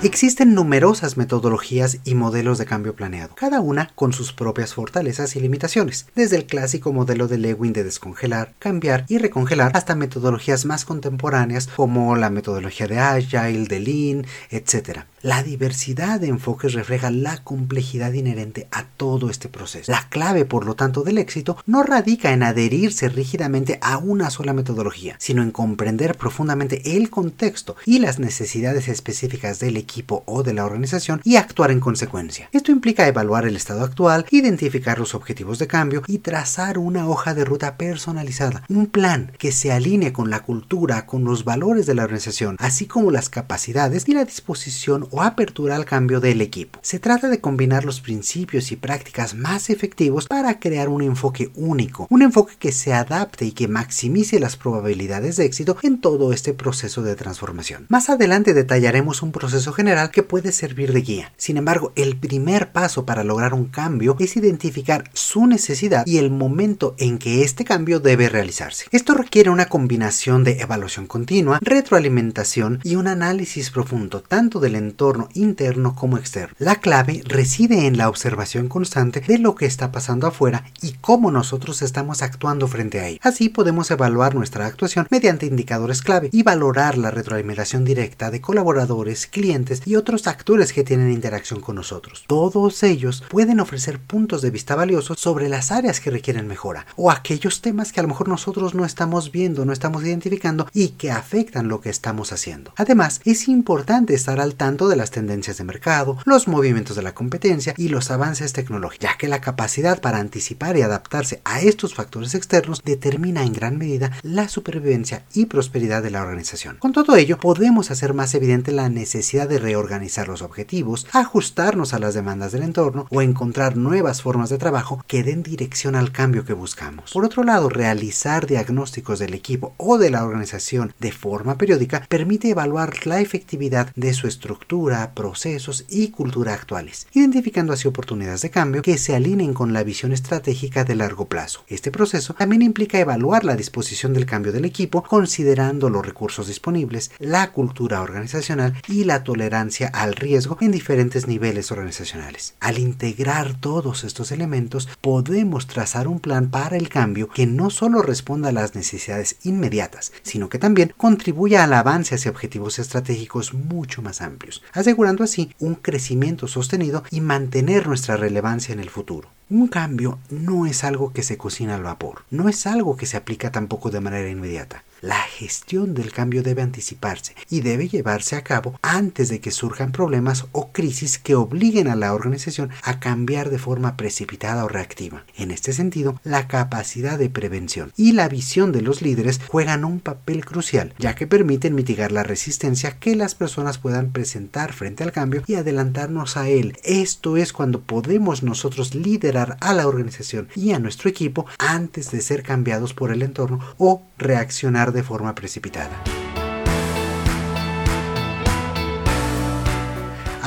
Existen 0.04 0.54
numerosas 0.54 1.18
metodologías 1.18 1.98
y 2.06 2.14
modelos 2.14 2.60
de 2.60 2.68
cambio 2.68 2.94
planeado, 2.94 3.34
cada 3.34 3.62
una 3.62 3.90
con 3.96 4.14
sus 4.14 4.32
propias 4.32 4.76
fortalezas 4.76 5.36
y 5.36 5.40
limitaciones, 5.40 6.06
desde 6.14 6.36
el 6.36 6.46
clásico 6.46 6.94
modelo 6.94 7.28
de 7.28 7.40
Lewin 7.40 7.74
de 7.74 7.84
descongelar, 7.84 8.54
cambiar 8.60 9.06
y 9.08 9.18
recongelar 9.18 9.72
hasta 9.74 9.96
metodologías 9.96 10.66
más 10.66 10.86
contemporáneas 10.86 11.66
como 11.76 12.16
la 12.16 12.30
metodología 12.30 12.88
de 12.88 13.00
Agile, 13.00 13.66
de 13.66 13.80
Lean, 13.80 14.28
etc. 14.52 15.00
La 15.24 15.42
diversidad 15.42 16.20
de 16.20 16.28
enfoques 16.28 16.74
refleja 16.74 17.10
la 17.10 17.44
complejidad 17.44 18.14
inherente 18.14 18.68
a 18.72 18.86
todo 18.86 19.32
este 19.32 19.50
proceso. 19.50 19.92
La 19.92 20.08
clave, 20.10 20.46
por 20.46 20.68
lo 20.68 20.76
tanto, 20.76 21.02
del 21.02 21.18
éxito 21.18 21.58
no 21.66 21.82
radica 21.82 22.32
en 22.34 22.44
adherirse 22.44 23.10
rígidamente 23.10 23.80
a 23.82 23.98
una 23.98 24.30
sola 24.30 24.54
metodología, 24.54 25.16
sino 25.18 25.42
en 25.42 25.50
comprender 25.50 26.16
profundamente 26.16 26.96
el 26.96 27.10
contexto 27.10 27.76
y 27.84 27.98
las 27.98 28.20
necesidades 28.20 28.90
específicas 28.90 29.60
del 29.60 29.76
equipo 29.76 29.87
o 30.26 30.44
de 30.44 30.54
la 30.54 30.66
organización 30.66 31.22
y 31.24 31.38
actuar 31.38 31.72
en 31.72 31.80
consecuencia. 31.80 32.50
Esto 32.52 32.72
implica 32.72 33.08
evaluar 33.08 33.46
el 33.46 33.56
estado 33.56 33.84
actual, 33.84 34.26
identificar 34.32 35.00
los 35.00 35.16
objetivos 35.16 35.60
de 35.60 35.68
cambio 35.68 36.04
y 36.08 36.20
trazar 36.20 36.78
una 36.78 37.08
hoja 37.08 37.34
de 37.34 37.46
ruta 37.46 37.78
personalizada, 37.78 38.64
un 38.70 38.88
plan 38.88 39.32
que 39.38 39.52
se 39.52 39.72
alinee 39.72 40.14
con 40.14 40.30
la 40.30 40.42
cultura, 40.42 41.06
con 41.06 41.24
los 41.24 41.46
valores 41.46 41.86
de 41.86 41.96
la 41.96 42.04
organización, 42.04 42.58
así 42.60 42.86
como 42.86 43.12
las 43.12 43.30
capacidades 43.30 44.04
y 44.08 44.14
la 44.14 44.26
disposición 44.26 45.08
o 45.12 45.22
apertura 45.22 45.76
al 45.76 45.86
cambio 45.86 46.20
del 46.20 46.42
equipo. 46.42 46.80
Se 46.82 47.00
trata 47.00 47.30
de 47.30 47.42
combinar 47.42 47.86
los 47.86 48.02
principios 48.02 48.72
y 48.72 48.76
prácticas 48.76 49.36
más 49.36 49.70
efectivos 49.70 50.28
para 50.28 50.60
crear 50.60 50.90
un 50.90 51.02
enfoque 51.02 51.52
único, 51.56 52.08
un 52.10 52.22
enfoque 52.22 52.56
que 52.60 52.72
se 52.72 52.94
adapte 52.94 53.46
y 53.46 53.52
que 53.52 53.68
maximice 53.68 54.40
las 54.40 54.58
probabilidades 54.58 55.38
de 55.38 55.46
éxito 55.46 55.78
en 55.82 56.00
todo 56.02 56.34
este 56.34 56.54
proceso 56.54 57.02
de 57.02 57.16
transformación. 57.16 57.86
Más 57.90 58.10
adelante 58.10 58.54
detallaremos 58.54 59.22
un 59.22 59.32
proceso 59.32 59.74
general 59.78 60.10
que 60.10 60.24
puede 60.24 60.52
servir 60.52 60.92
de 60.92 61.02
guía. 61.02 61.32
Sin 61.38 61.56
embargo, 61.56 61.94
el 61.96 62.18
primer 62.18 62.72
paso 62.72 63.06
para 63.06 63.24
lograr 63.24 63.54
un 63.54 63.66
cambio 63.66 64.16
es 64.20 64.36
identificar 64.36 65.10
su 65.14 65.46
necesidad 65.46 66.04
y 66.08 66.18
el 66.18 66.32
momento 66.32 66.96
en 66.98 67.20
que 67.20 67.44
este 67.44 67.64
cambio 67.64 68.00
debe 68.00 68.28
realizarse. 68.28 68.86
Esto 68.92 69.14
requiere 69.14 69.52
una 69.52 69.68
combinación 69.68 70.44
de 70.44 70.62
evaluación 70.62 71.06
continua, 71.06 71.60
retroalimentación 71.62 72.80
y 72.84 72.96
un 72.96 73.08
análisis 73.08 73.70
profundo 73.70 74.22
tanto 74.22 74.60
del 74.60 74.76
entorno 74.76 75.30
interno 75.36 75.96
como 75.96 76.18
externo. 76.18 76.56
La 76.58 76.78
clave 76.78 77.22
reside 77.26 77.86
en 77.86 77.98
la 77.98 78.10
observación 78.10 78.70
constante 78.70 79.22
de 79.22 79.38
lo 79.38 79.54
que 79.54 79.68
está 79.68 79.92
pasando 79.92 80.26
afuera 80.26 80.66
y 80.82 80.94
cómo 80.94 81.30
nosotros 81.30 81.84
estamos 81.84 82.24
actuando 82.24 82.68
frente 82.68 83.00
a 83.00 83.08
ello. 83.08 83.20
Así 83.22 83.50
podemos 83.50 83.92
evaluar 83.92 84.34
nuestra 84.34 84.66
actuación 84.66 85.06
mediante 85.12 85.46
indicadores 85.46 86.02
clave 86.02 86.30
y 86.32 86.42
valorar 86.42 86.98
la 86.98 87.12
retroalimentación 87.12 87.86
directa 87.86 88.32
de 88.32 88.42
colaboradores, 88.42 89.28
clientes 89.28 89.67
y 89.86 89.96
otros 89.96 90.28
actores 90.28 90.74
que 90.74 90.84
tienen 90.84 91.12
interacción 91.12 91.62
con 91.62 91.76
nosotros. 91.76 92.24
Todos 92.28 92.84
ellos 92.84 93.24
pueden 93.30 93.60
ofrecer 93.60 94.00
puntos 94.00 94.42
de 94.42 94.52
vista 94.52 94.76
valiosos 94.76 95.20
sobre 95.20 95.50
las 95.50 95.72
áreas 95.72 96.00
que 96.00 96.12
requieren 96.12 96.48
mejora 96.48 96.86
o 96.96 97.12
aquellos 97.12 97.62
temas 97.62 97.92
que 97.92 98.00
a 98.00 98.04
lo 98.04 98.10
mejor 98.10 98.28
nosotros 98.30 98.74
no 98.74 98.86
estamos 98.86 99.32
viendo, 99.32 99.66
no 99.66 99.74
estamos 99.74 100.04
identificando 100.04 100.68
y 100.74 100.90
que 100.90 101.12
afectan 101.12 101.68
lo 101.68 101.82
que 101.82 101.90
estamos 101.90 102.32
haciendo. 102.32 102.74
Además, 102.76 103.22
es 103.26 103.48
importante 103.48 104.14
estar 104.14 104.40
al 104.40 104.56
tanto 104.56 104.88
de 104.88 104.96
las 104.96 105.12
tendencias 105.12 105.58
de 105.58 105.64
mercado, 105.64 106.18
los 106.26 106.48
movimientos 106.48 106.96
de 106.96 107.04
la 107.04 107.14
competencia 107.14 107.74
y 107.78 107.90
los 107.90 108.12
avances 108.12 108.54
tecnológicos, 108.54 109.00
ya 109.00 109.18
que 109.18 109.28
la 109.28 109.42
capacidad 109.42 110.02
para 110.02 110.20
anticipar 110.20 110.78
y 110.78 110.82
adaptarse 110.82 111.42
a 111.44 111.62
estos 111.62 111.94
factores 111.94 112.36
externos 112.36 112.82
determina 112.84 113.44
en 113.44 113.54
gran 113.54 113.78
medida 113.78 114.12
la 114.24 114.50
supervivencia 114.50 115.26
y 115.34 115.46
prosperidad 115.46 116.04
de 116.04 116.12
la 116.12 116.22
organización. 116.22 116.78
Con 116.78 116.94
todo 116.94 117.16
ello, 117.16 117.38
podemos 117.38 117.92
hacer 117.92 118.14
más 118.14 118.34
evidente 118.34 118.72
la 118.72 118.90
necesidad 118.90 119.50
de 119.50 119.57
reorganizar 119.60 120.28
los 120.28 120.42
objetivos, 120.42 121.08
ajustarnos 121.12 121.94
a 121.94 122.00
las 122.00 122.14
demandas 122.14 122.52
del 122.52 122.64
entorno 122.64 123.08
o 123.10 123.22
encontrar 123.22 123.78
nuevas 123.78 124.22
formas 124.22 124.50
de 124.50 124.58
trabajo 124.58 125.04
que 125.08 125.24
den 125.24 125.44
dirección 125.44 125.96
al 125.96 126.12
cambio 126.12 126.46
que 126.46 126.54
buscamos. 126.54 127.12
Por 127.12 127.26
otro 127.26 127.44
lado, 127.44 127.70
realizar 127.70 128.48
diagnósticos 128.48 129.20
del 129.20 129.34
equipo 129.34 129.74
o 129.78 129.98
de 129.98 130.10
la 130.10 130.24
organización 130.24 130.94
de 131.00 131.12
forma 131.12 131.58
periódica 131.58 132.06
permite 132.08 132.50
evaluar 132.50 133.06
la 133.08 133.20
efectividad 133.20 133.92
de 133.96 134.14
su 134.14 134.28
estructura 134.28 135.12
procesos 135.14 135.86
y 135.90 136.10
cultura 136.10 136.54
actuales, 136.54 137.08
identificando 137.14 137.74
así 137.74 137.88
oportunidades 137.88 138.42
de 138.42 138.52
cambio 138.52 138.82
que 138.82 138.98
se 138.98 139.16
alineen 139.16 139.54
con 139.54 139.74
la 139.74 139.84
visión 139.84 140.12
estratégica 140.12 140.84
de 140.84 140.96
largo 140.96 141.26
plazo. 141.26 141.64
Este 141.68 141.92
proceso 141.92 142.34
también 142.34 142.62
implica 142.62 143.00
evaluar 143.00 143.44
la 143.44 143.56
disposición 143.56 144.14
del 144.14 144.26
cambio 144.26 144.52
del 144.52 144.66
equipo 144.66 145.04
considerando 145.04 145.90
los 145.90 146.06
recursos 146.06 146.48
disponibles, 146.48 147.12
la 147.20 147.52
cultura 147.52 148.02
organizacional 148.02 148.74
y 148.88 149.04
la 149.04 149.24
tolerancia 149.24 149.47
al 149.54 150.16
riesgo 150.16 150.58
en 150.62 150.72
diferentes 150.72 151.28
niveles 151.28 151.72
organizacionales. 151.72 152.56
Al 152.60 152.80
integrar 152.80 153.60
todos 153.60 154.04
estos 154.04 154.32
elementos, 154.32 154.90
podemos 155.02 155.68
trazar 155.68 156.08
un 156.08 156.20
plan 156.20 156.50
para 156.50 156.78
el 156.78 156.90
cambio 156.90 157.30
que 157.30 157.46
no 157.46 157.70
solo 157.70 158.02
responda 158.02 158.50
a 158.50 158.54
las 158.54 158.76
necesidades 158.76 159.38
inmediatas, 159.44 160.12
sino 160.24 160.50
que 160.50 160.60
también 160.60 160.94
contribuya 160.98 161.64
al 161.64 161.74
avance 161.74 162.16
hacia 162.16 162.32
objetivos 162.32 162.80
estratégicos 162.80 163.54
mucho 163.54 164.02
más 164.02 164.22
amplios 164.22 164.48
asegurando 164.74 165.24
así 165.24 165.52
un 165.60 165.76
crecimiento 165.76 166.48
sostenido 166.48 167.04
y 167.12 167.22
mantener 167.22 167.88
nuestra 167.88 168.18
relevancia 168.18 168.74
en 168.74 168.80
el 168.80 168.90
futuro. 168.90 169.30
Un 169.50 169.70
cambio 169.70 170.20
no 170.30 170.66
es 170.66 170.84
algo 170.84 171.14
que 171.14 171.24
se 171.24 171.38
cocina 171.38 171.76
al 171.76 171.84
vapor, 171.84 172.26
no 172.32 172.50
es 172.50 172.68
algo 172.68 172.98
que 172.98 173.06
se 173.06 173.16
aplica 173.16 173.50
tampoco 173.50 173.90
de 173.92 174.02
manera 174.02 174.30
inmediata. 174.30 174.84
La 175.00 175.22
gestión 175.22 175.94
del 175.94 176.12
cambio 176.12 176.42
debe 176.42 176.64
anticiparse 176.64 177.36
y 177.52 177.62
debe 177.62 177.88
llevarse 177.88 178.36
a 178.36 178.44
cabo 178.44 178.80
antes 178.82 179.30
de 179.30 179.40
que 179.40 179.52
surjan 179.52 179.92
problemas 179.92 180.48
o 180.54 180.72
crisis 180.72 181.20
que 181.20 181.36
obliguen 181.36 181.88
a 181.88 181.96
la 181.96 182.16
organización 182.16 182.72
a 182.82 183.00
cambiar 183.00 183.52
de 183.52 183.60
forma 183.60 183.96
precipitada 183.96 184.66
o 184.66 184.68
reactiva. 184.68 185.24
En 185.38 185.52
este 185.52 185.72
sentido, 185.72 186.20
la 186.24 186.48
capacidad 186.48 187.20
de 187.20 187.30
prevención 187.30 187.94
y 187.96 188.14
la 188.14 188.28
visión 188.28 188.72
de 188.72 188.82
los 188.82 189.04
líderes 189.04 189.40
juegan 189.48 189.86
un 189.86 190.00
papel 190.00 190.44
crucial, 190.44 190.96
ya 190.98 191.14
que 191.14 191.28
permiten 191.28 191.76
mitigar 191.76 192.12
la 192.12 192.24
resistencia 192.24 192.98
que 192.98 193.16
las 193.16 193.36
personas 193.36 193.78
puedan 193.78 194.12
presentar 194.12 194.74
frente 194.74 195.04
al 195.04 195.12
cambio 195.12 195.44
y 195.46 195.56
adelantarnos 195.56 196.38
a 196.38 196.50
él. 196.50 196.76
Esto 196.84 197.38
es 197.38 197.54
cuando 197.54 197.82
podemos 197.82 198.42
nosotros 198.42 198.96
liderar 198.96 199.37
a 199.38 199.74
la 199.74 199.88
organización 199.88 200.50
y 200.56 200.72
a 200.72 200.80
nuestro 200.80 201.10
equipo 201.10 201.46
antes 201.60 202.12
de 202.12 202.22
ser 202.22 202.44
cambiados 202.44 202.94
por 202.94 203.12
el 203.12 203.22
entorno 203.22 203.60
o 203.78 204.02
reaccionar 204.18 204.92
de 204.92 205.04
forma 205.04 205.36
precipitada. 205.36 206.02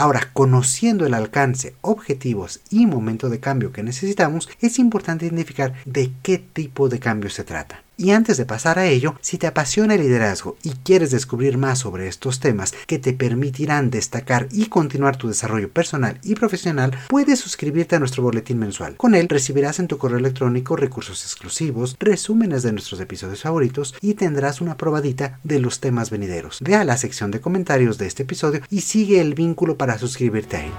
Ahora, 0.01 0.31
conociendo 0.33 1.05
el 1.05 1.13
alcance, 1.13 1.75
objetivos 1.83 2.61
y 2.71 2.87
momento 2.87 3.29
de 3.29 3.39
cambio 3.39 3.71
que 3.71 3.83
necesitamos, 3.83 4.49
es 4.61 4.79
importante 4.79 5.27
identificar 5.27 5.75
de 5.85 6.11
qué 6.23 6.39
tipo 6.39 6.89
de 6.89 6.99
cambio 6.99 7.29
se 7.29 7.45
trata. 7.45 7.83
Y 8.01 8.13
antes 8.13 8.39
de 8.39 8.47
pasar 8.47 8.79
a 8.79 8.87
ello, 8.87 9.15
si 9.21 9.37
te 9.37 9.47
apasiona 9.47 9.95
el 9.95 10.01
liderazgo 10.01 10.57
y 10.63 10.71
quieres 10.71 11.11
descubrir 11.11 11.59
más 11.59 11.81
sobre 11.81 12.09
estos 12.09 12.41
temas 12.41 12.73
que 12.87 12.99
te 12.99 13.13
permitirán 13.13 13.91
destacar 13.91 14.49
y 14.53 14.67
continuar 14.67 15.19
tu 15.19 15.29
desarrollo 15.29 15.71
personal 15.71 16.19
y 16.23 16.35
profesional, 16.35 16.99
puedes 17.11 17.41
suscribirte 17.41 17.97
a 17.97 17.99
nuestro 17.99 18.23
boletín 18.23 18.59
mensual. 18.59 18.97
Con 18.97 19.15
él 19.15 19.29
recibirás 19.29 19.81
en 19.81 19.87
tu 19.87 19.99
correo 19.99 20.17
electrónico 20.19 20.77
recursos 20.77 21.23
exclusivos, 21.25 21.95
resúmenes 22.01 22.63
de 22.63 22.73
nuestros 22.73 23.03
episodios 23.03 23.43
favoritos 23.43 23.95
y 24.01 24.15
tendrás 24.15 24.63
una 24.63 24.79
probadita 24.79 25.39
de 25.45 25.61
los 25.61 25.81
temas 25.81 26.09
venideros. 26.09 26.61
Ve 26.63 26.77
a 26.77 26.85
la 26.85 26.97
sección 26.97 27.31
de 27.31 27.43
comentarios 27.43 27.99
de 27.99 28.07
este 28.07 28.23
episodio 28.23 28.63
y 28.71 28.81
sigue 28.81 29.21
el 29.21 29.35
vínculo 29.35 29.77
para 29.77 29.99
suscribirte 29.99 30.57
a 30.57 30.65
él. 30.65 30.73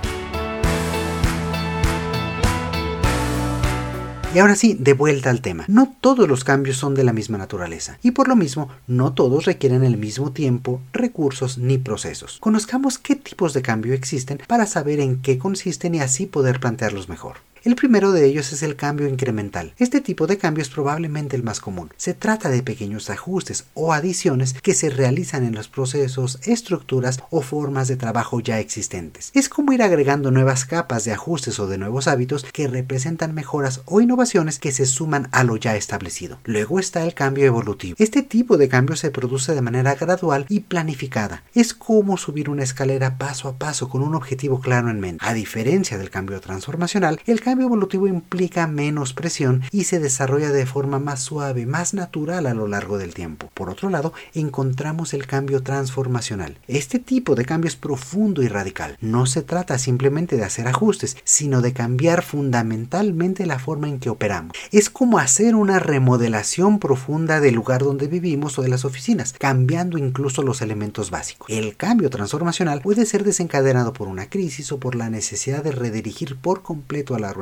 Y 4.33 4.39
ahora 4.39 4.55
sí, 4.55 4.77
de 4.79 4.93
vuelta 4.93 5.29
al 5.29 5.41
tema. 5.41 5.65
No 5.67 5.93
todos 5.99 6.25
los 6.29 6.45
cambios 6.45 6.77
son 6.77 6.95
de 6.95 7.03
la 7.03 7.11
misma 7.11 7.37
naturaleza 7.37 7.97
y 8.01 8.11
por 8.11 8.29
lo 8.29 8.37
mismo 8.37 8.69
no 8.87 9.11
todos 9.11 9.43
requieren 9.43 9.83
el 9.83 9.97
mismo 9.97 10.31
tiempo, 10.31 10.79
recursos 10.93 11.57
ni 11.57 11.77
procesos. 11.77 12.37
Conozcamos 12.39 12.97
qué 12.97 13.17
tipos 13.17 13.53
de 13.53 13.61
cambio 13.61 13.93
existen 13.93 14.39
para 14.47 14.67
saber 14.67 15.01
en 15.01 15.21
qué 15.21 15.37
consisten 15.37 15.95
y 15.95 15.99
así 15.99 16.27
poder 16.27 16.61
plantearlos 16.61 17.09
mejor. 17.09 17.50
El 17.63 17.75
primero 17.75 18.11
de 18.11 18.25
ellos 18.25 18.51
es 18.53 18.63
el 18.63 18.75
cambio 18.75 19.07
incremental. 19.07 19.75
Este 19.77 20.01
tipo 20.01 20.25
de 20.25 20.39
cambio 20.39 20.63
es 20.63 20.69
probablemente 20.69 21.35
el 21.35 21.43
más 21.43 21.59
común. 21.59 21.93
Se 21.95 22.15
trata 22.15 22.49
de 22.49 22.63
pequeños 22.63 23.11
ajustes 23.11 23.65
o 23.75 23.93
adiciones 23.93 24.55
que 24.63 24.73
se 24.73 24.89
realizan 24.89 25.45
en 25.45 25.53
los 25.53 25.67
procesos, 25.67 26.39
estructuras 26.41 27.21
o 27.29 27.43
formas 27.43 27.87
de 27.87 27.97
trabajo 27.97 28.39
ya 28.39 28.59
existentes. 28.59 29.29
Es 29.35 29.47
como 29.47 29.73
ir 29.73 29.83
agregando 29.83 30.31
nuevas 30.31 30.65
capas 30.65 31.05
de 31.05 31.11
ajustes 31.11 31.59
o 31.59 31.67
de 31.67 31.77
nuevos 31.77 32.07
hábitos 32.07 32.45
que 32.51 32.67
representan 32.67 33.35
mejoras 33.35 33.81
o 33.85 34.01
innovaciones 34.01 34.57
que 34.57 34.71
se 34.71 34.87
suman 34.87 35.29
a 35.31 35.43
lo 35.43 35.55
ya 35.55 35.75
establecido. 35.75 36.39
Luego 36.45 36.79
está 36.79 37.03
el 37.03 37.13
cambio 37.13 37.45
evolutivo. 37.45 37.95
Este 37.99 38.23
tipo 38.23 38.57
de 38.57 38.69
cambio 38.69 38.95
se 38.95 39.11
produce 39.11 39.53
de 39.53 39.61
manera 39.61 39.93
gradual 39.93 40.47
y 40.49 40.61
planificada. 40.61 41.43
Es 41.53 41.75
como 41.75 42.17
subir 42.17 42.49
una 42.49 42.63
escalera 42.63 43.19
paso 43.19 43.47
a 43.47 43.59
paso 43.59 43.87
con 43.87 44.01
un 44.01 44.15
objetivo 44.15 44.61
claro 44.61 44.89
en 44.89 44.99
mente. 44.99 45.23
A 45.23 45.35
diferencia 45.35 45.99
del 45.99 46.09
cambio 46.09 46.41
transformacional, 46.41 47.21
el 47.27 47.39
cambio 47.39 47.50
evolutivo 47.59 48.07
implica 48.07 48.67
menos 48.67 49.13
presión 49.13 49.63
y 49.71 49.83
se 49.83 49.99
desarrolla 49.99 50.51
de 50.51 50.65
forma 50.65 50.99
más 50.99 51.19
suave, 51.21 51.65
más 51.65 51.93
natural 51.93 52.45
a 52.45 52.53
lo 52.53 52.67
largo 52.67 52.97
del 52.97 53.13
tiempo. 53.13 53.49
Por 53.53 53.69
otro 53.69 53.89
lado, 53.89 54.13
encontramos 54.33 55.13
el 55.13 55.27
cambio 55.27 55.63
transformacional. 55.63 56.57
Este 56.67 56.99
tipo 56.99 57.35
de 57.35 57.45
cambio 57.45 57.67
es 57.67 57.75
profundo 57.75 58.41
y 58.41 58.47
radical. 58.47 58.97
No 59.01 59.25
se 59.25 59.41
trata 59.41 59.77
simplemente 59.77 60.37
de 60.37 60.45
hacer 60.45 60.67
ajustes, 60.67 61.17
sino 61.23 61.61
de 61.61 61.73
cambiar 61.73 62.23
fundamentalmente 62.23 63.45
la 63.45 63.59
forma 63.59 63.89
en 63.89 63.99
que 63.99 64.09
operamos. 64.09 64.53
Es 64.71 64.89
como 64.89 65.19
hacer 65.19 65.55
una 65.55 65.79
remodelación 65.79 66.79
profunda 66.79 67.39
del 67.39 67.55
lugar 67.55 67.83
donde 67.83 68.07
vivimos 68.07 68.57
o 68.57 68.61
de 68.61 68.69
las 68.69 68.85
oficinas, 68.85 69.33
cambiando 69.37 69.97
incluso 69.97 70.43
los 70.43 70.61
elementos 70.61 71.11
básicos. 71.11 71.49
El 71.49 71.75
cambio 71.75 72.09
transformacional 72.09 72.81
puede 72.81 73.05
ser 73.05 73.23
desencadenado 73.23 73.93
por 73.93 74.07
una 74.07 74.29
crisis 74.29 74.71
o 74.71 74.79
por 74.79 74.95
la 74.95 75.09
necesidad 75.09 75.63
de 75.63 75.71
redirigir 75.71 76.37
por 76.37 76.61
completo 76.61 77.15
a 77.15 77.19
la 77.19 77.33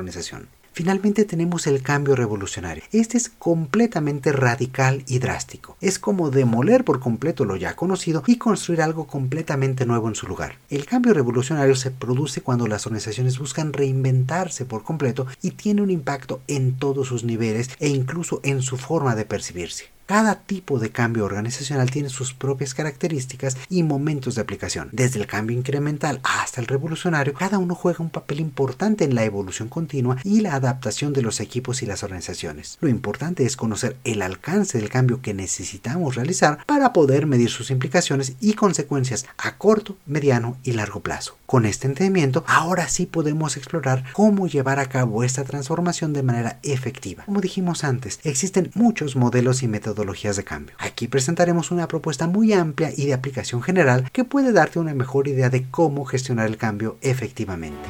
Finalmente 0.72 1.26
tenemos 1.26 1.68
el 1.68 1.82
cambio 1.82 2.16
revolucionario. 2.16 2.84
Este 2.92 3.18
es 3.18 3.28
completamente 3.28 4.32
radical 4.32 5.04
y 5.08 5.20
drástico. 5.20 5.76
Es 5.82 6.00
como 6.00 6.30
demoler 6.30 6.86
por 6.86 7.00
completo 7.00 7.44
lo 7.44 7.58
ya 7.58 7.76
conocido 7.76 8.24
y 8.28 8.38
construir 8.38 8.82
algo 8.82 9.06
completamente 9.06 9.86
nuevo 9.86 10.08
en 10.08 10.16
su 10.16 10.28
lugar. 10.28 10.56
El 10.70 10.86
cambio 10.86 11.14
revolucionario 11.14 11.76
se 11.76 11.92
produce 11.92 12.42
cuando 12.42 12.68
las 12.68 12.86
organizaciones 12.86 13.40
buscan 13.40 13.74
reinventarse 13.74 14.64
por 14.64 14.84
completo 14.84 15.28
y 15.42 15.52
tiene 15.52 15.82
un 15.82 15.90
impacto 15.90 16.42
en 16.48 16.78
todos 16.78 17.08
sus 17.08 17.24
niveles 17.24 17.72
e 17.80 17.90
incluso 17.90 18.40
en 18.44 18.62
su 18.62 18.78
forma 18.78 19.16
de 19.16 19.26
percibirse. 19.26 19.99
Cada 20.10 20.34
tipo 20.34 20.80
de 20.80 20.90
cambio 20.90 21.24
organizacional 21.24 21.92
tiene 21.92 22.10
sus 22.10 22.34
propias 22.34 22.74
características 22.74 23.56
y 23.70 23.84
momentos 23.84 24.34
de 24.34 24.42
aplicación. 24.42 24.90
Desde 24.92 25.20
el 25.20 25.28
cambio 25.28 25.56
incremental 25.56 26.20
hasta 26.24 26.60
el 26.60 26.66
revolucionario, 26.66 27.36
cada 27.36 27.60
uno 27.60 27.76
juega 27.76 28.04
un 28.04 28.10
papel 28.10 28.40
importante 28.40 29.04
en 29.04 29.14
la 29.14 29.24
evolución 29.24 29.70
continua 29.70 30.18
y 30.24 30.42
la 30.42 30.56
adaptación 30.56 31.14
de 31.14 31.22
los 31.22 31.40
equipos 31.40 31.84
y 31.84 31.86
las 31.86 32.02
organizaciones. 32.02 32.80
Lo 32.82 32.90
importante 32.90 33.46
es 33.46 33.56
conocer 33.56 33.98
el 34.04 34.24
alcance 34.24 34.80
del 34.80 34.90
cambio 34.90 35.22
que 35.22 35.36
necesitamos 35.36 36.16
realizar 36.16 36.66
para 36.66 36.92
poder 36.92 37.28
medir 37.28 37.52
sus 37.52 37.70
implicaciones 37.70 38.34
y 38.40 38.54
consecuencias 38.54 39.28
a 39.38 39.58
corto, 39.58 39.96
mediano 40.08 40.58
y 40.64 40.72
largo 40.72 41.02
plazo. 41.02 41.39
Con 41.50 41.66
este 41.66 41.88
entendimiento, 41.88 42.44
ahora 42.46 42.88
sí 42.88 43.08
podemos 43.08 43.58
explorar 43.58 44.04
cómo 44.14 44.46
llevar 44.46 44.78
a 44.78 44.86
cabo 44.86 45.24
esta 45.24 45.44
transformación 45.44 46.14
de 46.14 46.22
manera 46.22 46.60
efectiva. 46.62 47.24
Como 47.26 47.42
dijimos 47.42 47.84
antes, 47.84 48.20
existen 48.24 48.70
muchos 48.76 49.16
modelos 49.16 49.64
y 49.64 49.68
métodos 49.68 50.36
de 50.36 50.44
cambio. 50.44 50.76
Aquí 50.78 51.08
presentaremos 51.08 51.72
una 51.72 51.88
propuesta 51.88 52.28
muy 52.28 52.54
amplia 52.54 52.92
y 52.96 53.08
de 53.08 53.16
aplicación 53.16 53.64
general 53.64 54.12
que 54.12 54.26
puede 54.26 54.52
darte 54.52 54.78
una 54.78 54.94
mejor 54.94 55.28
idea 55.28 55.50
de 55.50 55.68
cómo 55.72 56.06
gestionar 56.06 56.46
el 56.46 56.58
cambio 56.58 57.00
efectivamente. 57.02 57.90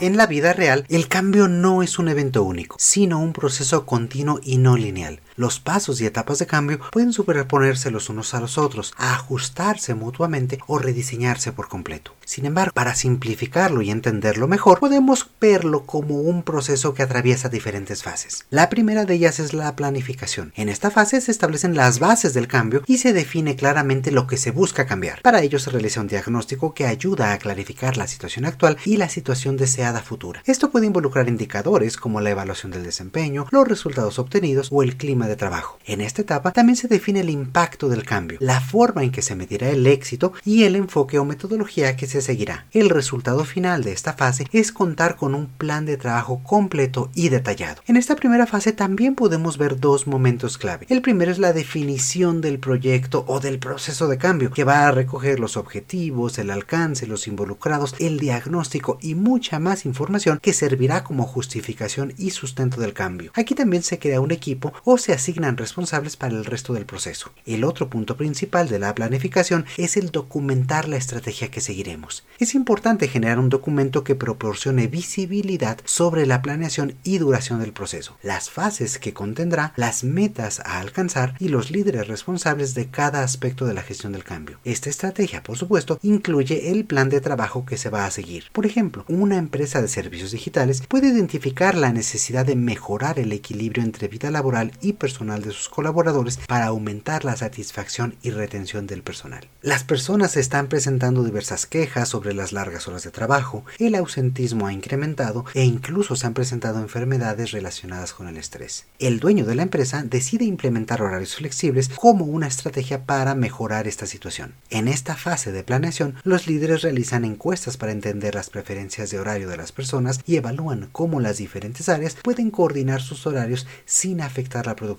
En 0.00 0.16
la 0.16 0.26
vida 0.26 0.52
real, 0.52 0.84
el 0.88 1.06
cambio 1.06 1.46
no 1.46 1.84
es 1.84 2.00
un 2.00 2.08
evento 2.08 2.42
único, 2.42 2.74
sino 2.80 3.20
un 3.20 3.32
proceso 3.32 3.86
continuo 3.86 4.40
y 4.42 4.58
no 4.58 4.76
lineal. 4.76 5.20
Los 5.36 5.60
pasos 5.60 6.00
y 6.00 6.06
etapas 6.06 6.38
de 6.38 6.46
cambio 6.46 6.80
pueden 6.90 7.12
superponerse 7.12 7.90
los 7.90 8.08
unos 8.08 8.32
a 8.32 8.40
los 8.40 8.56
otros, 8.56 8.94
ajustarse 8.96 9.94
mutuamente 9.94 10.58
o 10.66 10.78
rediseñarse 10.78 11.52
por 11.52 11.68
completo. 11.68 12.14
Sin 12.24 12.46
embargo, 12.46 12.72
para 12.72 12.94
simplificarlo 12.94 13.82
y 13.82 13.90
entenderlo 13.90 14.48
mejor, 14.48 14.80
podemos 14.80 15.28
verlo 15.38 15.84
como 15.84 16.22
un 16.22 16.42
proceso 16.42 16.94
que 16.94 17.02
atraviesa 17.02 17.50
diferentes 17.50 18.02
fases. 18.02 18.46
La 18.48 18.70
primera 18.70 19.04
de 19.04 19.12
ellas 19.12 19.38
es 19.38 19.52
la 19.52 19.76
planificación. 19.76 20.54
En 20.56 20.70
esta 20.70 20.90
fase 20.90 21.20
se 21.20 21.32
establecen 21.32 21.76
las 21.76 21.98
bases 21.98 22.32
del 22.32 22.48
cambio 22.48 22.82
y 22.86 22.96
se 22.96 23.12
define 23.12 23.56
claramente 23.56 24.10
lo 24.12 24.26
que 24.26 24.38
se 24.38 24.52
busca 24.52 24.86
cambiar. 24.86 25.20
Para 25.20 25.42
ello 25.42 25.58
se 25.58 25.70
realiza 25.70 26.00
un 26.00 26.08
diagnóstico 26.08 26.72
que 26.72 26.86
ayuda 26.86 27.32
a 27.32 27.38
clarificar 27.38 27.98
la 27.98 28.06
situación 28.06 28.46
actual 28.46 28.78
y 28.86 28.96
la 28.96 29.10
situación 29.10 29.58
deseada 29.58 30.00
futura. 30.00 30.42
Esto 30.46 30.70
puede 30.70 30.86
involucrar 30.86 31.28
indicadores 31.28 31.98
como 31.98 32.22
la 32.22 32.30
evaluación 32.30 32.72
del 32.72 32.84
desempeño, 32.84 33.46
los 33.50 33.68
resultados 33.68 34.18
obtenidos 34.18 34.68
o 34.70 34.82
el 34.82 34.96
clima 34.96 35.25
de 35.26 35.36
trabajo. 35.36 35.78
En 35.86 36.00
esta 36.00 36.22
etapa 36.22 36.52
también 36.52 36.76
se 36.76 36.88
define 36.88 37.20
el 37.20 37.30
impacto 37.30 37.88
del 37.88 38.04
cambio, 38.04 38.38
la 38.40 38.60
forma 38.60 39.04
en 39.04 39.10
que 39.10 39.22
se 39.22 39.36
medirá 39.36 39.70
el 39.70 39.86
éxito 39.86 40.32
y 40.44 40.64
el 40.64 40.76
enfoque 40.76 41.18
o 41.18 41.24
metodología 41.24 41.96
que 41.96 42.06
se 42.06 42.20
seguirá. 42.20 42.66
El 42.72 42.90
resultado 42.90 43.44
final 43.44 43.84
de 43.84 43.92
esta 43.92 44.14
fase 44.14 44.46
es 44.52 44.72
contar 44.72 45.16
con 45.16 45.34
un 45.34 45.46
plan 45.46 45.86
de 45.86 45.96
trabajo 45.96 46.42
completo 46.42 47.10
y 47.14 47.28
detallado. 47.28 47.82
En 47.86 47.96
esta 47.96 48.16
primera 48.16 48.46
fase 48.46 48.72
también 48.72 49.14
podemos 49.14 49.58
ver 49.58 49.78
dos 49.78 50.06
momentos 50.06 50.58
clave. 50.58 50.86
El 50.88 51.02
primero 51.02 51.30
es 51.30 51.38
la 51.38 51.52
definición 51.52 52.40
del 52.40 52.58
proyecto 52.58 53.24
o 53.26 53.40
del 53.40 53.58
proceso 53.58 54.08
de 54.08 54.18
cambio, 54.18 54.50
que 54.50 54.64
va 54.64 54.86
a 54.86 54.92
recoger 54.92 55.40
los 55.40 55.56
objetivos, 55.56 56.38
el 56.38 56.50
alcance, 56.50 57.06
los 57.06 57.26
involucrados, 57.26 57.94
el 57.98 58.18
diagnóstico 58.18 58.98
y 59.00 59.14
mucha 59.14 59.58
más 59.58 59.86
información 59.86 60.38
que 60.40 60.52
servirá 60.52 61.04
como 61.04 61.24
justificación 61.24 62.14
y 62.18 62.30
sustento 62.30 62.80
del 62.80 62.92
cambio. 62.92 63.30
Aquí 63.34 63.54
también 63.54 63.82
se 63.82 63.98
crea 63.98 64.20
un 64.20 64.30
equipo 64.30 64.72
o 64.84 64.98
se 64.98 65.12
asignan 65.16 65.56
responsables 65.56 66.16
para 66.16 66.34
el 66.34 66.44
resto 66.44 66.72
del 66.72 66.86
proceso. 66.86 67.32
El 67.44 67.64
otro 67.64 67.90
punto 67.90 68.16
principal 68.16 68.68
de 68.68 68.78
la 68.78 68.94
planificación 68.94 69.66
es 69.76 69.96
el 69.96 70.10
documentar 70.10 70.88
la 70.88 70.96
estrategia 70.96 71.50
que 71.50 71.60
seguiremos. 71.60 72.24
Es 72.38 72.54
importante 72.54 73.08
generar 73.08 73.38
un 73.38 73.48
documento 73.48 74.04
que 74.04 74.14
proporcione 74.14 74.86
visibilidad 74.86 75.78
sobre 75.84 76.26
la 76.26 76.42
planeación 76.42 76.94
y 77.02 77.18
duración 77.18 77.60
del 77.60 77.72
proceso, 77.72 78.16
las 78.22 78.50
fases 78.50 78.98
que 78.98 79.12
contendrá, 79.12 79.72
las 79.76 80.04
metas 80.04 80.60
a 80.60 80.78
alcanzar 80.78 81.34
y 81.38 81.48
los 81.48 81.70
líderes 81.70 82.06
responsables 82.06 82.74
de 82.74 82.88
cada 82.88 83.22
aspecto 83.22 83.66
de 83.66 83.74
la 83.74 83.82
gestión 83.82 84.12
del 84.12 84.24
cambio. 84.24 84.58
Esta 84.64 84.90
estrategia, 84.90 85.42
por 85.42 85.58
supuesto, 85.58 85.98
incluye 86.02 86.70
el 86.70 86.84
plan 86.84 87.08
de 87.08 87.20
trabajo 87.20 87.66
que 87.66 87.76
se 87.76 87.90
va 87.90 88.06
a 88.06 88.10
seguir. 88.10 88.44
Por 88.52 88.66
ejemplo, 88.66 89.04
una 89.08 89.36
empresa 89.36 89.82
de 89.82 89.88
servicios 89.88 90.30
digitales 90.30 90.82
puede 90.86 91.08
identificar 91.08 91.74
la 91.74 91.92
necesidad 91.92 92.46
de 92.46 92.56
mejorar 92.56 93.18
el 93.18 93.32
equilibrio 93.32 93.82
entre 93.82 94.08
vida 94.08 94.30
laboral 94.30 94.72
y 94.80 94.94
de 95.06 95.52
sus 95.52 95.68
colaboradores 95.68 96.38
para 96.48 96.66
aumentar 96.66 97.24
la 97.24 97.36
satisfacción 97.36 98.16
y 98.22 98.30
retención 98.30 98.88
del 98.88 99.04
personal. 99.04 99.46
Las 99.62 99.84
personas 99.84 100.36
están 100.36 100.66
presentando 100.66 101.22
diversas 101.22 101.66
quejas 101.66 102.08
sobre 102.08 102.34
las 102.34 102.52
largas 102.52 102.88
horas 102.88 103.04
de 103.04 103.12
trabajo, 103.12 103.64
el 103.78 103.94
ausentismo 103.94 104.66
ha 104.66 104.72
incrementado 104.72 105.44
e 105.54 105.64
incluso 105.64 106.16
se 106.16 106.26
han 106.26 106.34
presentado 106.34 106.80
enfermedades 106.80 107.52
relacionadas 107.52 108.12
con 108.12 108.26
el 108.26 108.36
estrés. 108.36 108.86
El 108.98 109.20
dueño 109.20 109.46
de 109.46 109.54
la 109.54 109.62
empresa 109.62 110.02
decide 110.02 110.44
implementar 110.44 111.00
horarios 111.00 111.36
flexibles 111.36 111.88
como 111.88 112.24
una 112.24 112.48
estrategia 112.48 113.04
para 113.04 113.36
mejorar 113.36 113.86
esta 113.86 114.06
situación. 114.06 114.54
En 114.70 114.88
esta 114.88 115.14
fase 115.14 115.52
de 115.52 115.62
planeación, 115.62 116.16
los 116.24 116.48
líderes 116.48 116.82
realizan 116.82 117.24
encuestas 117.24 117.76
para 117.76 117.92
entender 117.92 118.34
las 118.34 118.50
preferencias 118.50 119.10
de 119.10 119.20
horario 119.20 119.48
de 119.48 119.56
las 119.56 119.70
personas 119.70 120.20
y 120.26 120.34
evalúan 120.34 120.88
cómo 120.90 121.20
las 121.20 121.38
diferentes 121.38 121.88
áreas 121.88 122.16
pueden 122.20 122.50
coordinar 122.50 123.00
sus 123.00 123.24
horarios 123.26 123.68
sin 123.84 124.20
afectar 124.20 124.66
la 124.66 124.74
productividad 124.74 124.95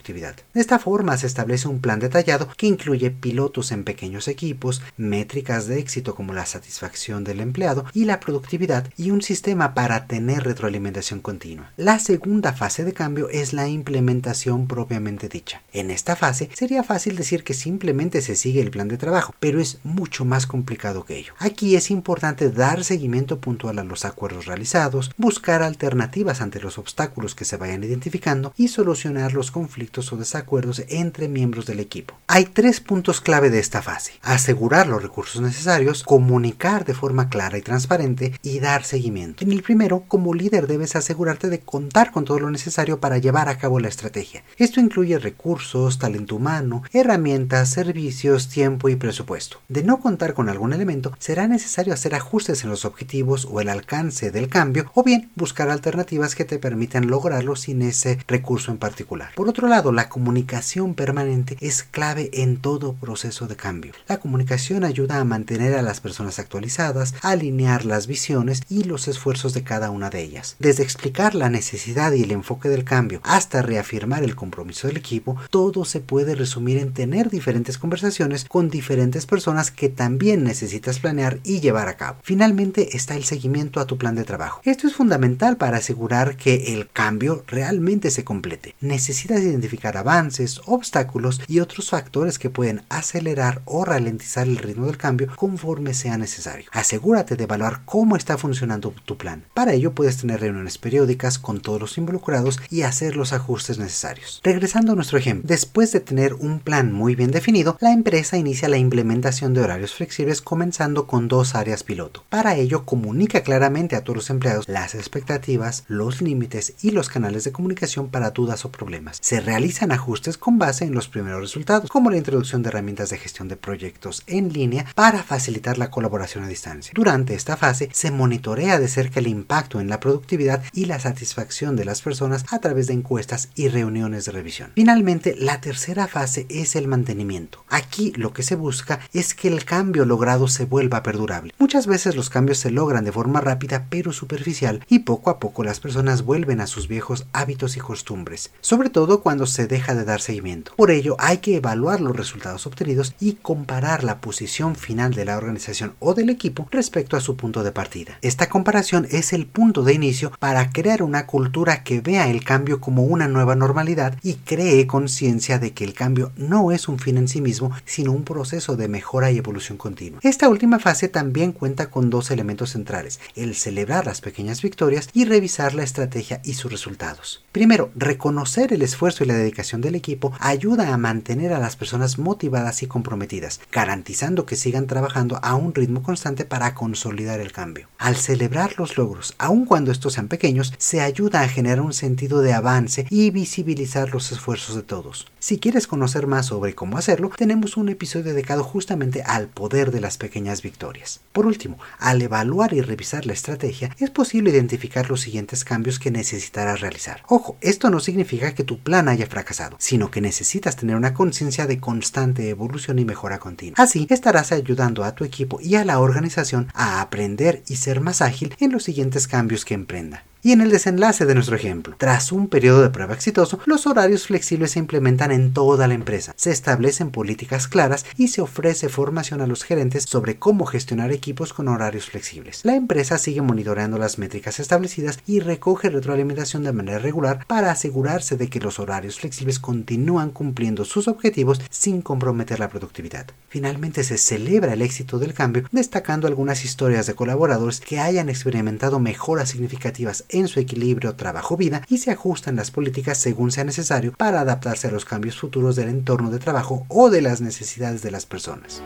De 0.54 0.62
esta 0.62 0.80
forma 0.80 1.18
se 1.18 1.28
establece 1.28 1.68
un 1.68 1.80
plan 1.80 2.00
detallado 2.00 2.48
que 2.56 2.68
incluye 2.68 3.12
pilotos 3.12 3.72
en 3.72 3.84
pequeños 3.84 4.28
equipos, 4.28 4.82
métricas 4.96 5.68
de 5.68 5.80
éxito 5.80 6.16
como 6.16 6.34
la 6.34 6.46
satisfacción 6.46 7.24
del 7.24 7.40
empleado 7.40 7.86
y 7.94 8.06
la 8.06 8.20
productividad 8.20 8.90
y 8.96 9.12
un 9.12 9.22
sistema 9.22 9.74
para 9.74 10.08
tener 10.08 10.44
retroalimentación 10.44 11.20
continua. 11.20 11.72
La 11.78 12.00
segunda 12.00 12.54
fase 12.54 12.86
de 12.86 12.94
cambio 12.94 13.30
es 13.30 13.54
la 13.54 13.68
implementación 13.68 14.68
propiamente 14.68 15.30
dicha. 15.30 15.62
En 15.74 15.92
esta 15.92 16.16
fase 16.16 16.50
sería 16.54 16.84
fácil 16.84 17.16
decir 17.16 17.44
que 17.44 17.54
simplemente 17.54 18.22
se 18.22 18.36
sigue 18.36 18.62
el 18.62 18.72
plan 18.72 18.88
de 18.88 18.98
trabajo, 18.98 19.34
pero 19.40 19.60
es 19.60 19.80
mucho 19.84 20.26
más 20.26 20.48
complicado 20.48 21.04
que 21.04 21.18
ello. 21.18 21.34
Aquí 21.40 21.76
es 21.76 21.92
importante 21.92 22.50
dar 22.50 22.84
seguimiento 22.84 23.40
puntual 23.40 23.80
a 23.80 23.84
los 23.84 24.06
acuerdos 24.06 24.46
realizados, 24.46 25.12
buscar 25.18 25.64
alternativas 25.64 26.42
ante 26.42 26.62
los 26.62 26.78
obstáculos 26.78 27.36
que 27.36 27.46
se 27.46 27.58
vayan 27.58 27.84
identificando 27.84 28.54
y 28.56 28.70
solucionar 28.70 29.34
los 29.34 29.52
conflictos 29.52 29.87
o 29.98 30.18
desacuerdos 30.18 30.84
entre 30.90 31.28
miembros 31.28 31.66
del 31.66 31.80
equipo. 31.80 32.14
Hay 32.28 32.46
tres 32.46 32.82
puntos 32.82 33.22
clave 33.22 33.50
de 33.50 33.60
esta 33.60 33.82
fase. 33.82 34.14
Asegurar 34.22 34.88
los 34.88 35.02
recursos 35.02 35.42
necesarios, 35.42 36.04
comunicar 36.04 36.86
de 36.86 36.94
forma 36.94 37.30
clara 37.30 37.58
y 37.58 37.62
transparente 37.62 38.34
y 38.44 38.60
dar 38.60 38.84
seguimiento. 38.84 39.44
En 39.44 39.52
el 39.52 39.64
primero, 39.64 40.04
como 40.08 40.34
líder 40.34 40.68
debes 40.68 40.96
asegurarte 40.96 41.50
de 41.50 41.62
contar 41.62 42.12
con 42.12 42.26
todo 42.26 42.40
lo 42.40 42.52
necesario 42.52 43.00
para 43.00 43.18
llevar 43.18 43.50
a 43.50 43.58
cabo 43.58 43.80
la 43.80 43.88
estrategia. 43.88 44.44
Esto 44.58 44.80
incluye 44.80 45.18
recursos, 45.20 46.00
talento 46.00 46.36
humano, 46.36 46.84
herramientas, 46.92 47.70
servicios, 47.70 48.50
tiempo 48.50 48.90
y 48.90 48.96
presupuesto. 48.96 49.62
De 49.70 49.84
no 49.84 50.00
contar 50.00 50.34
con 50.34 50.50
algún 50.50 50.74
elemento, 50.74 51.14
será 51.20 51.48
necesario 51.48 51.94
hacer 51.94 52.14
ajustes 52.14 52.64
en 52.64 52.70
los 52.70 52.86
objetivos 52.86 53.48
o 53.50 53.62
el 53.62 53.70
alcance 53.70 54.32
del 54.32 54.50
cambio 54.50 54.92
o 54.94 55.04
bien 55.04 55.32
buscar 55.36 55.70
alternativas 55.70 56.36
que 56.36 56.46
te 56.46 56.60
permitan 56.60 57.08
lograrlo 57.08 57.56
sin 57.56 57.82
ese 57.82 58.20
recurso 58.28 58.72
en 58.72 58.78
particular. 58.78 59.30
Por 59.36 59.48
otro 59.50 59.68
lado, 59.68 59.77
la 59.78 60.10
comunicación 60.10 60.96
permanente 60.96 61.56
es 61.62 61.84
clave 61.84 62.32
en 62.34 62.58
todo 62.58 62.94
proceso 62.94 63.48
de 63.48 63.56
cambio. 63.56 63.94
La 64.08 64.18
comunicación 64.18 64.84
ayuda 64.84 65.20
a 65.20 65.24
mantener 65.24 65.76
a 65.76 65.84
las 65.84 66.02
personas 66.02 66.40
actualizadas, 66.40 67.14
alinear 67.22 67.86
las 67.86 68.08
visiones 68.08 68.64
y 68.70 68.86
los 68.86 69.08
esfuerzos 69.08 69.54
de 69.54 69.64
cada 69.64 69.92
una 69.92 70.10
de 70.10 70.24
ellas. 70.24 70.56
Desde 70.58 70.82
explicar 70.82 71.36
la 71.36 71.50
necesidad 71.50 72.12
y 72.14 72.24
el 72.24 72.32
enfoque 72.32 72.70
del 72.70 72.86
cambio 72.86 73.22
hasta 73.24 73.62
reafirmar 73.62 74.24
el 74.24 74.36
compromiso 74.36 74.88
del 74.88 74.98
equipo, 74.98 75.38
todo 75.52 75.86
se 75.86 76.00
puede 76.00 76.34
resumir 76.34 76.80
en 76.80 76.94
tener 76.94 77.30
diferentes 77.30 77.78
conversaciones 77.78 78.46
con 78.46 78.72
diferentes 78.72 79.28
personas 79.28 79.70
que 79.70 79.90
también 79.90 80.44
necesitas 80.44 80.98
planear 80.98 81.40
y 81.44 81.60
llevar 81.60 81.88
a 81.88 81.98
cabo. 81.98 82.18
Finalmente 82.24 82.98
está 82.98 83.16
el 83.16 83.26
seguimiento 83.26 83.80
a 83.80 83.86
tu 83.86 84.00
plan 84.00 84.16
de 84.16 84.24
trabajo. 84.24 84.60
Esto 84.66 84.88
es 84.88 84.96
fundamental 84.96 85.58
para 85.58 85.78
asegurar 85.78 86.36
que 86.36 86.74
el 86.74 86.90
cambio 86.90 87.44
realmente 87.46 88.10
se 88.10 88.24
complete. 88.24 88.74
Necesitas 88.82 89.42
identificar 89.58 89.98
avances, 89.98 90.62
obstáculos 90.66 91.42
y 91.48 91.60
otros 91.60 91.90
factores 91.90 92.40
que 92.40 92.50
pueden 92.50 92.84
acelerar 92.90 93.62
o 93.66 93.86
ralentizar 93.86 94.48
el 94.48 94.58
ritmo 94.58 94.86
del 94.86 94.98
cambio 94.98 95.28
conforme 95.36 95.94
sea 95.94 96.18
necesario. 96.18 96.70
Asegúrate 96.72 97.36
de 97.36 97.44
evaluar 97.44 97.82
cómo 97.86 98.16
está 98.16 98.38
funcionando 98.38 98.94
tu 99.06 99.18
plan. 99.18 99.44
Para 99.54 99.74
ello 99.74 99.94
puedes 99.94 100.18
tener 100.18 100.40
reuniones 100.40 100.78
periódicas 100.78 101.40
con 101.40 101.60
todos 101.60 101.82
los 101.82 101.98
involucrados 101.98 102.60
y 102.70 102.84
hacer 102.84 103.16
los 103.16 103.34
ajustes 103.34 103.80
necesarios. 103.80 104.42
Regresando 104.44 104.94
a 104.94 104.96
nuestro 104.96 105.18
ejemplo, 105.18 105.48
después 105.48 105.92
de 105.92 106.00
tener 106.00 106.34
un 106.34 106.60
plan 106.60 106.92
muy 106.92 107.16
bien 107.16 107.32
definido, 107.32 107.78
la 107.80 107.92
empresa 107.92 108.38
inicia 108.38 108.70
la 108.70 108.78
implementación 108.78 109.54
de 109.54 109.62
horarios 109.62 109.94
flexibles 109.94 110.42
comenzando 110.42 111.08
con 111.08 111.28
dos 111.28 111.56
áreas 111.56 111.84
piloto. 111.84 112.24
Para 112.30 112.56
ello 112.56 112.86
comunica 112.86 113.42
claramente 113.42 113.96
a 113.96 114.04
todos 114.04 114.18
los 114.18 114.30
empleados 114.30 114.68
las 114.68 114.96
expectativas, 114.96 115.84
los 115.88 116.22
límites 116.22 116.74
y 116.82 116.92
los 116.92 117.10
canales 117.10 117.44
de 117.44 117.52
comunicación 117.52 118.10
para 118.10 118.32
dudas 118.32 118.66
o 118.66 118.72
problemas. 118.72 119.18
Realizan 119.48 119.94
ajustes 119.94 120.38
con 120.38 120.60
base 120.60 120.84
en 120.84 120.94
los 120.94 121.08
primeros 121.08 121.40
resultados, 121.40 121.90
como 121.90 122.12
la 122.12 122.18
introducción 122.18 122.62
de 122.62 122.70
herramientas 122.70 123.10
de 123.10 123.18
gestión 123.18 123.48
de 123.48 123.56
proyectos 123.56 124.24
en 124.28 124.52
línea 124.52 124.86
para 124.94 125.24
facilitar 125.24 125.78
la 125.78 125.90
colaboración 125.90 126.44
a 126.44 126.50
distancia. 126.50 126.92
Durante 126.94 127.34
esta 127.34 127.56
fase 127.56 127.90
se 127.94 128.12
monitorea 128.12 128.78
de 128.78 128.90
cerca 128.90 129.22
el 129.22 129.28
impacto 129.28 129.80
en 129.80 129.88
la 129.88 130.02
productividad 130.02 130.62
y 130.74 130.84
la 130.84 131.00
satisfacción 131.00 131.78
de 131.78 131.86
las 131.86 132.02
personas 132.02 132.44
a 132.52 132.60
través 132.60 132.88
de 132.88 132.94
encuestas 132.94 133.48
y 133.56 133.70
reuniones 133.70 134.26
de 134.26 134.34
revisión. 134.34 134.72
Finalmente, 134.76 135.34
la 135.40 135.62
tercera 135.62 136.08
fase 136.08 136.46
es 136.50 136.76
el 136.76 136.90
mantenimiento. 136.90 137.64
Aquí 137.70 138.12
lo 138.18 138.34
que 138.34 138.44
se 138.44 138.56
busca 138.56 139.00
es 139.14 139.34
que 139.34 139.48
el 139.48 139.64
cambio 139.64 140.04
logrado 140.04 140.50
se 140.50 140.66
vuelva 140.66 141.04
perdurable. 141.04 141.54
Muchas 141.58 141.88
veces 141.88 142.18
los 142.18 142.30
cambios 142.30 142.58
se 142.58 142.70
logran 142.70 143.06
de 143.06 143.14
forma 143.14 143.40
rápida 143.40 143.88
pero 143.90 144.12
superficial 144.12 144.84
y 144.90 145.00
poco 145.00 145.30
a 145.30 145.40
poco 145.40 145.64
las 145.64 145.80
personas 145.80 146.24
vuelven 146.24 146.60
a 146.60 146.68
sus 146.68 146.90
viejos 146.90 147.28
hábitos 147.32 147.78
y 147.78 147.80
costumbres, 147.80 148.52
sobre 148.60 148.90
todo 148.90 149.22
cuando 149.22 149.37
se 149.46 149.68
deja 149.68 149.96
de 149.96 150.06
dar 150.06 150.22
seguimiento. 150.22 150.74
Por 150.76 150.92
ello 150.92 151.16
hay 151.20 151.38
que 151.38 151.58
evaluar 151.58 152.02
los 152.02 152.16
resultados 152.16 152.66
obtenidos 152.66 153.14
y 153.20 153.34
comparar 153.34 154.04
la 154.04 154.20
posición 154.20 154.76
final 154.76 155.14
de 155.14 155.26
la 155.26 155.38
organización 155.38 155.94
o 156.00 156.14
del 156.14 156.30
equipo 156.30 156.68
respecto 156.72 157.16
a 157.16 157.22
su 157.22 157.36
punto 157.36 157.64
de 157.64 157.72
partida. 157.72 158.18
Esta 158.22 158.50
comparación 158.50 159.08
es 159.12 159.34
el 159.34 159.46
punto 159.46 159.84
de 159.84 159.94
inicio 159.94 160.32
para 160.40 160.72
crear 160.72 161.04
una 161.04 161.28
cultura 161.28 161.84
que 161.84 162.02
vea 162.02 162.30
el 162.30 162.44
cambio 162.44 162.82
como 162.82 163.04
una 163.04 163.28
nueva 163.28 163.56
normalidad 163.56 164.18
y 164.24 164.36
cree 164.36 164.88
conciencia 164.88 165.60
de 165.60 165.74
que 165.74 165.84
el 165.84 165.94
cambio 165.94 166.32
no 166.38 166.72
es 166.72 166.88
un 166.88 167.00
fin 167.00 167.18
en 167.18 167.28
sí 167.28 167.42
mismo, 167.42 167.72
sino 167.86 168.12
un 168.12 168.24
proceso 168.24 168.76
de 168.76 168.88
mejora 168.88 169.32
y 169.32 169.38
evolución 169.38 169.78
continua. 169.78 170.20
Esta 170.24 170.50
última 170.50 170.80
fase 170.80 171.08
también 171.08 171.52
cuenta 171.52 171.90
con 171.90 172.10
dos 172.10 172.32
elementos 172.32 172.72
centrales, 172.72 173.20
el 173.36 173.56
celebrar 173.56 174.06
las 174.06 174.22
pequeñas 174.22 174.62
victorias 174.62 175.10
y 175.14 175.26
revisar 175.26 175.74
la 175.74 175.84
estrategia 175.84 176.42
y 176.44 176.54
sus 176.54 176.72
resultados. 176.72 177.44
Primero, 177.52 177.92
reconocer 177.96 178.74
el 178.74 178.82
esfuerzo 178.82 179.24
y 179.24 179.27
la 179.28 179.36
dedicación 179.36 179.82
del 179.82 179.96
equipo 179.96 180.34
ayuda 180.40 180.94
a 180.94 180.98
mantener 180.98 181.54
a 181.54 181.60
las 181.60 181.76
personas 181.76 182.18
motivadas 182.18 182.82
y 182.84 182.88
comprometidas, 182.88 183.60
garantizando 183.72 184.46
que 184.46 184.56
sigan 184.56 184.88
trabajando 184.88 185.40
a 185.44 185.56
un 185.56 185.76
ritmo 185.76 186.02
constante 186.02 186.46
para 186.46 186.74
consolidar 186.74 187.40
el 187.40 187.52
cambio. 187.52 187.88
Al 187.98 188.16
celebrar 188.16 188.76
los 188.78 188.98
logros, 188.98 189.36
aun 189.38 189.66
cuando 189.66 189.92
estos 189.92 190.14
sean 190.14 190.28
pequeños, 190.28 190.74
se 190.78 191.02
ayuda 191.02 191.42
a 191.42 191.48
generar 191.48 191.82
un 191.82 191.94
sentido 191.94 192.42
de 192.42 192.54
avance 192.54 193.06
y 193.10 193.30
visibilizar 193.32 194.12
los 194.12 194.32
esfuerzos 194.32 194.76
de 194.76 194.84
todos. 194.84 195.28
Si 195.40 195.60
quieres 195.60 195.88
conocer 195.88 196.28
más 196.28 196.48
sobre 196.48 196.76
cómo 196.76 196.98
hacerlo, 196.98 197.32
tenemos 197.36 197.78
un 197.78 197.90
episodio 197.90 198.34
dedicado 198.34 198.64
justamente 198.64 199.24
al 199.24 199.48
poder 199.48 199.92
de 199.92 200.02
las 200.02 200.18
pequeñas 200.18 200.62
victorias. 200.62 201.22
Por 201.32 201.46
último, 201.46 201.78
al 202.00 202.22
evaluar 202.22 202.74
y 202.74 202.82
revisar 202.82 203.26
la 203.26 203.34
estrategia, 203.34 203.96
es 204.00 204.10
posible 204.10 204.52
identificar 204.52 205.10
los 205.10 205.22
siguientes 205.22 205.64
cambios 205.64 206.00
que 206.00 206.12
necesitarás 206.12 206.82
realizar. 206.82 207.24
Ojo, 207.28 207.58
esto 207.62 207.90
no 207.90 208.00
significa 208.00 208.54
que 208.54 208.64
tu 208.64 208.80
plan 208.80 209.08
haya 209.08 209.17
fracasado, 209.26 209.78
sino 209.80 210.12
que 210.12 210.22
necesitas 210.22 210.76
tener 210.76 210.96
una 210.96 211.16
conciencia 211.16 211.66
de 211.66 211.80
constante 211.80 212.50
evolución 212.50 213.00
y 213.00 213.06
mejora 213.06 213.40
continua. 213.40 213.76
Así 213.78 214.06
estarás 214.10 214.52
ayudando 214.52 215.04
a 215.04 215.16
tu 215.16 215.24
equipo 215.24 215.60
y 215.62 215.76
a 215.76 215.86
la 215.86 216.00
organización 216.00 216.68
a 216.76 217.02
aprender 217.02 217.64
y 217.68 217.78
ser 217.78 218.02
más 218.02 218.22
ágil 218.22 218.54
en 218.60 218.72
los 218.72 218.84
siguientes 218.84 219.28
cambios 219.28 219.66
que 219.66 219.74
emprenda. 219.74 220.27
Y 220.44 220.52
en 220.52 220.62
el 220.62 220.70
desenlace 220.70 221.26
de 221.26 221.34
nuestro 221.34 221.56
ejemplo, 221.56 221.96
tras 221.98 222.32
un 222.32 222.48
periodo 222.48 222.82
de 222.82 222.90
prueba 222.90 223.14
exitoso, 223.14 223.60
los 223.66 223.88
horarios 223.88 224.28
flexibles 224.28 224.72
se 224.72 224.80
implementan 224.80 225.32
en 225.32 225.52
toda 225.52 225.88
la 225.88 225.96
empresa, 225.96 226.34
se 226.38 226.52
establecen 226.52 227.10
políticas 227.10 227.68
claras 227.68 228.06
y 228.18 228.28
se 228.28 228.42
ofrece 228.42 228.88
formación 228.88 229.42
a 229.42 229.48
los 229.48 229.64
gerentes 229.64 230.04
sobre 230.04 230.38
cómo 230.38 230.66
gestionar 230.66 231.12
equipos 231.12 231.54
con 231.54 231.68
horarios 231.68 232.06
flexibles. 232.06 232.62
La 232.64 232.76
empresa 232.76 233.18
sigue 233.18 233.42
monitoreando 233.42 233.98
las 233.98 234.20
métricas 234.20 234.60
establecidas 234.60 235.20
y 235.26 235.40
recoge 235.40 235.90
retroalimentación 235.90 236.64
de 236.64 236.72
manera 236.72 237.00
regular 237.00 237.46
para 237.48 237.72
asegurarse 237.72 238.38
de 238.38 238.50
que 238.50 238.60
los 238.60 238.80
horarios 238.80 239.20
flexibles 239.20 239.60
continúan 239.60 240.30
cumpliendo 240.30 240.86
sus 240.86 241.08
objetivos 241.08 241.62
sin 241.70 242.02
comprometer 242.02 242.60
la 242.60 242.70
productividad. 242.70 243.28
Finalmente 243.50 244.04
se 244.04 244.18
celebra 244.18 244.74
el 244.74 244.82
éxito 244.82 245.18
del 245.20 245.34
cambio 245.34 245.66
destacando 245.72 246.28
algunas 246.28 246.64
historias 246.64 247.08
de 247.08 247.16
colaboradores 247.16 247.82
que 247.82 248.00
hayan 248.00 248.30
experimentado 248.30 249.00
mejoras 249.00 249.50
significativas 249.50 250.26
en 250.30 250.48
su 250.48 250.60
equilibrio 250.60 251.16
trabajo-vida 251.16 251.84
y 251.88 252.00
se 252.00 252.12
ajustan 252.12 252.56
las 252.56 252.72
políticas 252.72 253.18
según 253.18 253.52
sea 253.52 253.64
necesario 253.64 254.14
para 254.14 254.42
adaptarse 254.42 254.88
a 254.88 254.92
los 254.92 255.06
cambios 255.06 255.38
futuros 255.38 255.76
del 255.76 255.90
entorno 255.90 256.30
de 256.30 256.40
trabajo 256.40 256.86
o 256.90 257.10
de 257.10 257.22
las 257.22 257.42
necesidades 257.42 258.02
de 258.02 258.12
las 258.12 258.26
personas. 258.26 258.82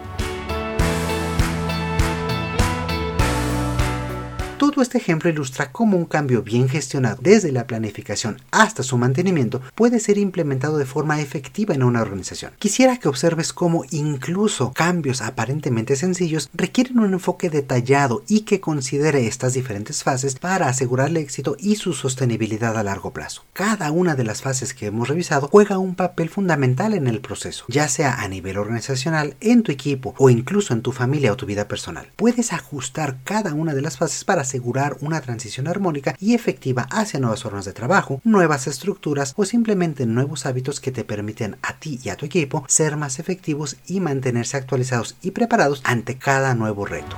Todo 4.71 4.83
este 4.83 4.99
ejemplo 4.99 5.29
ilustra 5.29 5.73
cómo 5.73 5.97
un 5.97 6.05
cambio 6.05 6.43
bien 6.43 6.69
gestionado 6.69 7.17
desde 7.19 7.51
la 7.51 7.67
planificación 7.67 8.41
hasta 8.51 8.83
su 8.83 8.97
mantenimiento 8.97 9.61
puede 9.75 9.99
ser 9.99 10.17
implementado 10.17 10.77
de 10.77 10.85
forma 10.85 11.19
efectiva 11.19 11.75
en 11.75 11.83
una 11.83 12.01
organización. 12.01 12.53
Quisiera 12.57 12.95
que 12.95 13.09
observes 13.09 13.51
cómo 13.51 13.83
incluso 13.91 14.71
cambios 14.71 15.21
aparentemente 15.21 15.97
sencillos 15.97 16.49
requieren 16.53 16.99
un 16.99 17.11
enfoque 17.11 17.49
detallado 17.49 18.23
y 18.29 18.41
que 18.41 18.61
considere 18.61 19.27
estas 19.27 19.55
diferentes 19.55 20.03
fases 20.03 20.35
para 20.35 20.69
asegurar 20.69 21.09
el 21.09 21.17
éxito 21.17 21.57
y 21.59 21.75
su 21.75 21.91
sostenibilidad 21.91 22.77
a 22.77 22.83
largo 22.83 23.11
plazo. 23.11 23.43
Cada 23.51 23.91
una 23.91 24.15
de 24.15 24.23
las 24.23 24.41
fases 24.41 24.73
que 24.73 24.85
hemos 24.85 25.09
revisado 25.09 25.49
juega 25.51 25.79
un 25.79 25.95
papel 25.95 26.29
fundamental 26.29 26.93
en 26.93 27.07
el 27.07 27.19
proceso, 27.19 27.65
ya 27.67 27.89
sea 27.89 28.21
a 28.21 28.27
nivel 28.29 28.57
organizacional, 28.57 29.35
en 29.41 29.63
tu 29.63 29.73
equipo 29.73 30.15
o 30.17 30.29
incluso 30.29 30.73
en 30.73 30.81
tu 30.81 30.93
familia 30.93 31.33
o 31.33 31.35
tu 31.35 31.45
vida 31.45 31.67
personal. 31.67 32.07
Puedes 32.15 32.53
ajustar 32.53 33.17
cada 33.25 33.53
una 33.53 33.73
de 33.73 33.81
las 33.81 33.97
fases 33.97 34.23
para 34.23 34.43
asegurar 34.43 34.60
una 35.01 35.21
transición 35.21 35.67
armónica 35.67 36.15
y 36.19 36.33
efectiva 36.33 36.87
hacia 36.89 37.19
nuevas 37.19 37.43
formas 37.43 37.65
de 37.65 37.73
trabajo, 37.73 38.21
nuevas 38.23 38.67
estructuras 38.67 39.33
o 39.35 39.45
simplemente 39.45 40.05
nuevos 40.05 40.45
hábitos 40.45 40.79
que 40.79 40.91
te 40.91 41.03
permiten 41.03 41.57
a 41.61 41.77
ti 41.77 41.99
y 42.03 42.09
a 42.09 42.15
tu 42.15 42.25
equipo 42.25 42.63
ser 42.67 42.97
más 42.97 43.19
efectivos 43.19 43.77
y 43.87 43.99
mantenerse 43.99 44.57
actualizados 44.57 45.15
y 45.21 45.31
preparados 45.31 45.81
ante 45.83 46.17
cada 46.17 46.55
nuevo 46.55 46.85
reto. 46.85 47.17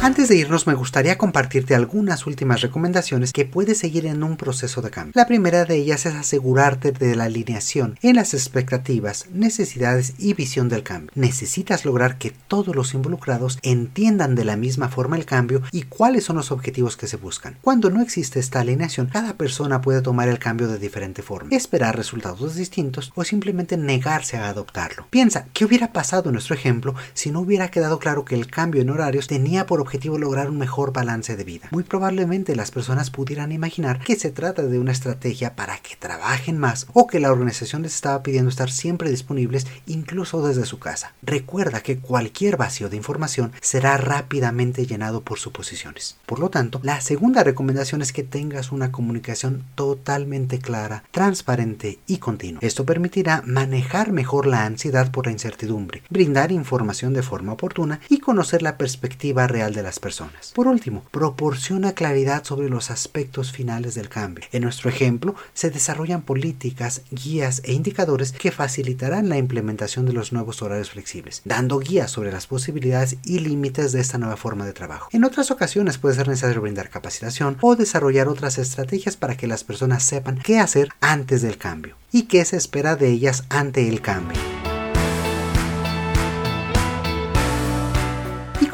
Antes 0.00 0.28
de 0.28 0.36
irnos 0.36 0.68
me 0.68 0.74
gustaría 0.74 1.18
compartirte 1.18 1.74
algunas 1.74 2.24
últimas 2.24 2.60
recomendaciones 2.60 3.32
que 3.32 3.44
puedes 3.44 3.78
seguir 3.78 4.06
en 4.06 4.22
un 4.22 4.36
proceso 4.36 4.80
de 4.80 4.90
cambio. 4.90 5.12
La 5.16 5.26
primera 5.26 5.64
de 5.64 5.74
ellas 5.74 6.06
es 6.06 6.14
asegurarte 6.14 6.92
de 6.92 7.16
la 7.16 7.24
alineación 7.24 7.98
en 8.00 8.14
las 8.14 8.32
expectativas, 8.32 9.26
necesidades 9.32 10.14
y 10.16 10.34
visión 10.34 10.68
del 10.68 10.84
cambio. 10.84 11.10
Necesitas 11.16 11.84
lograr 11.84 12.16
que 12.16 12.30
todos 12.30 12.76
los 12.76 12.94
involucrados 12.94 13.58
entiendan 13.62 14.36
de 14.36 14.44
la 14.44 14.56
misma 14.56 14.88
forma 14.88 15.16
el 15.16 15.26
cambio 15.26 15.62
y 15.72 15.82
cuáles 15.82 16.24
son 16.24 16.36
los 16.36 16.52
objetivos 16.52 16.96
que 16.96 17.08
se 17.08 17.16
buscan. 17.16 17.56
Cuando 17.60 17.90
no 17.90 18.00
existe 18.00 18.38
esta 18.38 18.60
alineación, 18.60 19.08
cada 19.08 19.34
persona 19.34 19.80
puede 19.80 20.00
tomar 20.00 20.28
el 20.28 20.38
cambio 20.38 20.68
de 20.68 20.78
diferente 20.78 21.22
forma, 21.22 21.50
esperar 21.50 21.96
resultados 21.96 22.54
distintos 22.54 23.12
o 23.16 23.24
simplemente 23.24 23.76
negarse 23.76 24.36
a 24.36 24.48
adoptarlo. 24.48 25.08
Piensa, 25.10 25.48
¿qué 25.52 25.64
hubiera 25.64 25.92
pasado 25.92 26.28
en 26.28 26.34
nuestro 26.34 26.54
ejemplo 26.54 26.94
si 27.14 27.32
no 27.32 27.40
hubiera 27.40 27.72
quedado 27.72 27.98
claro 27.98 28.24
que 28.24 28.36
el 28.36 28.46
cambio 28.46 28.80
en 28.80 28.90
horarios 28.90 29.26
tenía 29.26 29.66
por 29.66 29.87
objetivo 29.88 30.18
lograr 30.18 30.50
un 30.50 30.58
mejor 30.58 30.92
balance 30.92 31.34
de 31.34 31.44
vida. 31.44 31.68
Muy 31.70 31.82
probablemente 31.82 32.54
las 32.54 32.70
personas 32.70 33.10
pudieran 33.10 33.52
imaginar 33.52 34.00
que 34.00 34.16
se 34.16 34.30
trata 34.30 34.62
de 34.62 34.78
una 34.78 34.92
estrategia 34.92 35.56
para 35.56 35.78
que 35.78 35.96
trabajen 35.96 36.58
más 36.58 36.86
o 36.92 37.06
que 37.06 37.20
la 37.20 37.32
organización 37.32 37.82
les 37.82 37.94
estaba 37.94 38.22
pidiendo 38.22 38.50
estar 38.50 38.70
siempre 38.70 39.08
disponibles 39.08 39.66
incluso 39.86 40.46
desde 40.46 40.66
su 40.66 40.78
casa. 40.78 41.14
Recuerda 41.22 41.80
que 41.80 41.98
cualquier 41.98 42.58
vacío 42.58 42.90
de 42.90 42.96
información 42.96 43.52
será 43.62 43.96
rápidamente 43.96 44.84
llenado 44.84 45.22
por 45.22 45.38
suposiciones. 45.38 46.18
Por 46.26 46.38
lo 46.38 46.50
tanto, 46.50 46.80
la 46.82 47.00
segunda 47.00 47.42
recomendación 47.42 48.02
es 48.02 48.12
que 48.12 48.24
tengas 48.24 48.72
una 48.72 48.92
comunicación 48.92 49.64
totalmente 49.74 50.58
clara, 50.58 51.04
transparente 51.12 51.98
y 52.06 52.18
continua. 52.18 52.60
Esto 52.62 52.84
permitirá 52.84 53.42
manejar 53.46 54.12
mejor 54.12 54.46
la 54.46 54.66
ansiedad 54.66 55.10
por 55.10 55.24
la 55.24 55.32
incertidumbre, 55.32 56.02
brindar 56.10 56.52
información 56.52 57.14
de 57.14 57.22
forma 57.22 57.54
oportuna 57.54 58.00
y 58.10 58.18
conocer 58.18 58.60
la 58.60 58.76
perspectiva 58.76 59.46
real 59.46 59.77
de 59.78 59.82
la 59.82 59.88
personas. 59.98 60.52
Por 60.54 60.68
último, 60.68 61.04
proporciona 61.10 61.92
claridad 61.92 62.44
sobre 62.44 62.68
los 62.68 62.90
aspectos 62.90 63.52
finales 63.52 63.94
del 63.94 64.08
cambio. 64.08 64.44
En 64.52 64.62
nuestro 64.62 64.90
ejemplo, 64.90 65.34
se 65.54 65.70
desarrollan 65.70 66.22
políticas, 66.22 67.02
guías 67.10 67.62
e 67.64 67.72
indicadores 67.72 68.32
que 68.32 68.52
facilitarán 68.52 69.28
la 69.28 69.38
implementación 69.38 70.06
de 70.06 70.12
los 70.12 70.32
nuevos 70.32 70.62
horarios 70.62 70.90
flexibles, 70.90 71.42
dando 71.44 71.78
guías 71.78 72.10
sobre 72.10 72.32
las 72.32 72.46
posibilidades 72.46 73.16
y 73.24 73.38
límites 73.38 73.92
de 73.92 74.00
esta 74.00 74.18
nueva 74.18 74.36
forma 74.36 74.66
de 74.66 74.72
trabajo. 74.72 75.08
En 75.12 75.24
otras 75.24 75.50
ocasiones 75.50 75.98
puede 75.98 76.16
ser 76.16 76.28
necesario 76.28 76.60
brindar 76.60 76.90
capacitación 76.90 77.56
o 77.60 77.76
desarrollar 77.76 78.28
otras 78.28 78.58
estrategias 78.58 79.16
para 79.16 79.36
que 79.36 79.46
las 79.46 79.64
personas 79.64 80.02
sepan 80.02 80.38
qué 80.38 80.58
hacer 80.58 80.90
antes 81.00 81.42
del 81.42 81.56
cambio 81.56 81.96
y 82.12 82.24
qué 82.24 82.44
se 82.44 82.56
espera 82.56 82.96
de 82.96 83.08
ellas 83.08 83.44
ante 83.48 83.88
el 83.88 84.00
cambio. 84.00 84.38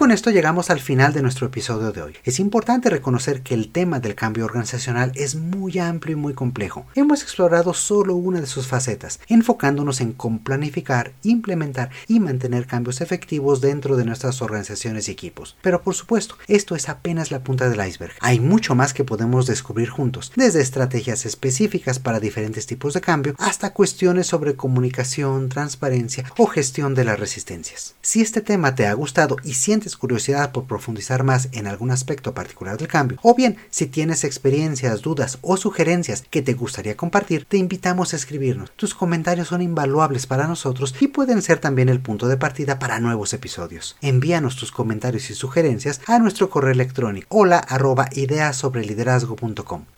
Con 0.05 0.13
esto 0.13 0.31
llegamos 0.31 0.69
al 0.69 0.81
final 0.81 1.15
de 1.15 1.23
nuestro 1.23 1.47
episodio 1.47 1.91
de 1.91 2.03
hoy. 2.03 2.15
Es 2.25 2.39
importante 2.39 2.91
reconocer 2.91 3.41
que 3.41 3.55
el 3.55 3.73
tema 3.73 4.01
del 4.01 4.15
cambio 4.15 4.45
organizacional 4.45 5.13
es 5.15 5.35
muy 5.35 5.79
amplio 5.79 6.15
y 6.15 6.21
muy 6.21 6.35
complejo. 6.35 6.85
Hemos 6.95 7.23
explorado 7.23 7.73
solo 7.73 8.15
una 8.15 8.43
de 8.43 8.47
sus 8.47 8.67
facetas, 8.67 9.19
enfocándonos 9.29 10.03
en 10.03 10.13
cómo 10.13 10.41
planificar, 10.41 11.15
implementar 11.23 11.89
y 12.07 12.21
mantener 12.21 12.67
cambios 12.67 13.01
efectivos 13.01 13.63
dentro 13.63 13.97
de 13.97 14.05
nuestras 14.05 14.43
organizaciones 14.43 15.09
y 15.09 15.13
equipos. 15.13 15.57
Pero 15.63 15.81
por 15.81 15.95
supuesto, 15.95 16.37
esto 16.49 16.77
es 16.77 16.91
apenas 16.91 17.31
la 17.31 17.43
punta 17.43 17.71
del 17.71 17.89
iceberg. 17.89 18.13
Hay 18.21 18.41
mucho 18.41 18.75
más 18.75 18.93
que 18.93 19.05
podemos 19.05 19.47
descubrir 19.47 19.89
juntos, 19.89 20.33
desde 20.37 20.61
estrategias 20.61 21.25
específicas 21.25 21.99
para 21.99 22.21
diferentes 22.21 22.67
tipos 22.67 22.93
de 22.93 23.01
cambio 23.01 23.35
hasta 23.39 23.73
cuestiones 23.73 24.27
sobre 24.27 24.55
comunicación, 24.55 25.49
transparencia 25.49 26.31
o 26.37 26.45
gestión 26.45 26.95
de 26.95 27.05
las 27.05 27.19
resistencias. 27.19 27.95
Si 28.03 28.21
este 28.21 28.43
tema 28.43 28.75
te 28.75 28.87
ha 28.87 28.93
gustado 28.93 29.39
y 29.43 29.55
sientes 29.55 29.94
curiosidad 29.97 30.53
por 30.53 30.67
profundizar 30.67 31.25
más 31.25 31.49
en 31.53 31.67
algún 31.67 31.91
aspecto 31.91 32.35
particular 32.35 32.77
del 32.79 32.89
cambio, 32.89 33.19
o 33.23 33.35
bien 33.35 33.57
si 33.71 33.87
tienes 33.87 34.25
experiencias, 34.25 35.03
dudas 35.03 35.39
o 35.43 35.57
sugerencias 35.57 36.25
que 36.31 36.43
te 36.43 36.55
gustaría 36.55 36.97
compartir, 36.97 37.45
te 37.45 37.57
invitamos 37.57 38.13
a 38.13 38.17
escribirnos. 38.17 38.73
Tus 38.77 38.95
comentarios 38.95 39.49
son 39.49 39.63
invaluables 39.63 40.27
para 40.27 40.47
nosotros 40.47 40.95
y 41.01 41.09
pueden 41.09 41.43
ser 41.43 41.59
también 41.59 41.89
el 41.89 42.01
punto 42.01 42.29
de 42.29 42.37
partida 42.37 42.79
para 42.79 43.01
nuevos 43.01 43.33
episodios. 43.33 43.97
Envíanos 44.01 44.57
tus 44.57 44.73
comentarios 44.73 45.31
y 45.31 45.35
sugerencias 45.35 46.01
a 46.07 46.19
nuestro 46.19 46.51
correo 46.51 46.73
electrónico 46.73 47.27
hola. 47.29 47.67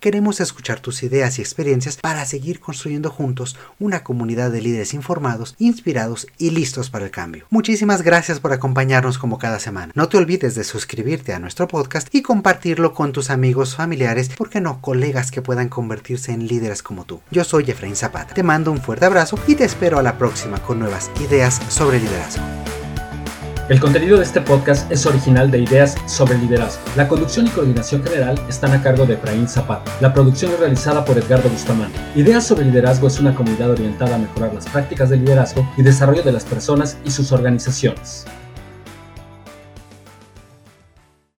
Queremos 0.00 0.40
escuchar 0.40 0.80
tus 0.80 1.02
ideas 1.02 1.38
y 1.38 1.42
experiencias 1.42 1.96
para 1.96 2.24
seguir 2.24 2.61
construyendo 2.61 3.11
juntos 3.11 3.56
una 3.78 4.02
comunidad 4.02 4.50
de 4.50 4.61
líderes 4.61 4.94
informados, 4.94 5.54
inspirados 5.59 6.26
y 6.38 6.50
listos 6.50 6.90
para 6.90 7.04
el 7.04 7.11
cambio. 7.11 7.46
Muchísimas 7.50 8.02
gracias 8.02 8.40
por 8.40 8.52
acompañarnos 8.52 9.18
como 9.18 9.38
cada 9.38 9.61
semana. 9.61 9.86
No 9.94 10.09
te 10.09 10.16
olvides 10.16 10.55
de 10.55 10.64
suscribirte 10.64 11.33
a 11.33 11.38
nuestro 11.38 11.68
podcast 11.68 12.14
y 12.14 12.22
compartirlo 12.22 12.94
con 12.94 13.12
tus 13.12 13.31
amigos, 13.31 13.75
familiares, 13.77 14.31
porque 14.37 14.61
no, 14.61 14.81
colegas 14.81 15.31
que 15.31 15.42
puedan 15.42 15.68
convertirse 15.68 16.33
en 16.33 16.46
líderes 16.46 16.83
como 16.83 17.05
tú. 17.05 17.20
Yo 17.31 17.44
soy 17.44 17.70
Efraín 17.70 17.96
Zapata. 17.96 18.35
Te 18.35 18.42
mando 18.42 18.72
un 18.72 18.81
fuerte 18.81 19.07
abrazo 19.07 19.38
y 19.46 19.55
te 19.55 19.64
espero 19.64 19.99
a 19.99 20.03
la 20.03 20.18
próxima 20.18 20.59
con 20.59 20.79
nuevas 20.79 21.11
ideas 21.20 21.61
sobre 21.68 22.01
liderazgo. 22.01 22.42
El 23.68 23.81
contenido 23.81 24.16
de 24.16 24.22
este 24.22 24.40
podcast 24.40 24.88
es 24.92 25.07
original 25.07 25.51
de 25.51 25.59
Ideas 25.59 25.96
sobre 26.07 26.38
Liderazgo. 26.38 26.81
La 26.94 27.09
conducción 27.09 27.49
y 27.49 27.51
coordinación 27.51 28.01
general 28.05 28.40
están 28.49 28.72
a 28.72 28.81
cargo 28.81 29.07
de 29.07 29.14
Efraín 29.14 29.49
Zapata. 29.49 29.90
La 30.01 30.14
producción 30.14 30.53
es 30.53 30.61
realizada 30.61 31.05
por 31.05 31.18
Edgardo 31.18 31.49
Bustamante. 31.49 31.99
Ideas 32.14 32.46
sobre 32.46 32.66
Liderazgo 32.66 33.09
es 33.09 33.18
una 33.18 33.35
comunidad 33.35 33.72
orientada 33.72 34.14
a 34.14 34.18
mejorar 34.18 34.55
las 34.55 34.66
prácticas 34.66 35.11
de 35.11 35.16
liderazgo 35.16 35.68
y 35.77 35.83
desarrollo 35.83 36.22
de 36.22 36.31
las 36.31 36.44
personas 36.44 36.96
y 37.05 37.11
sus 37.11 37.33
organizaciones. 37.33 38.25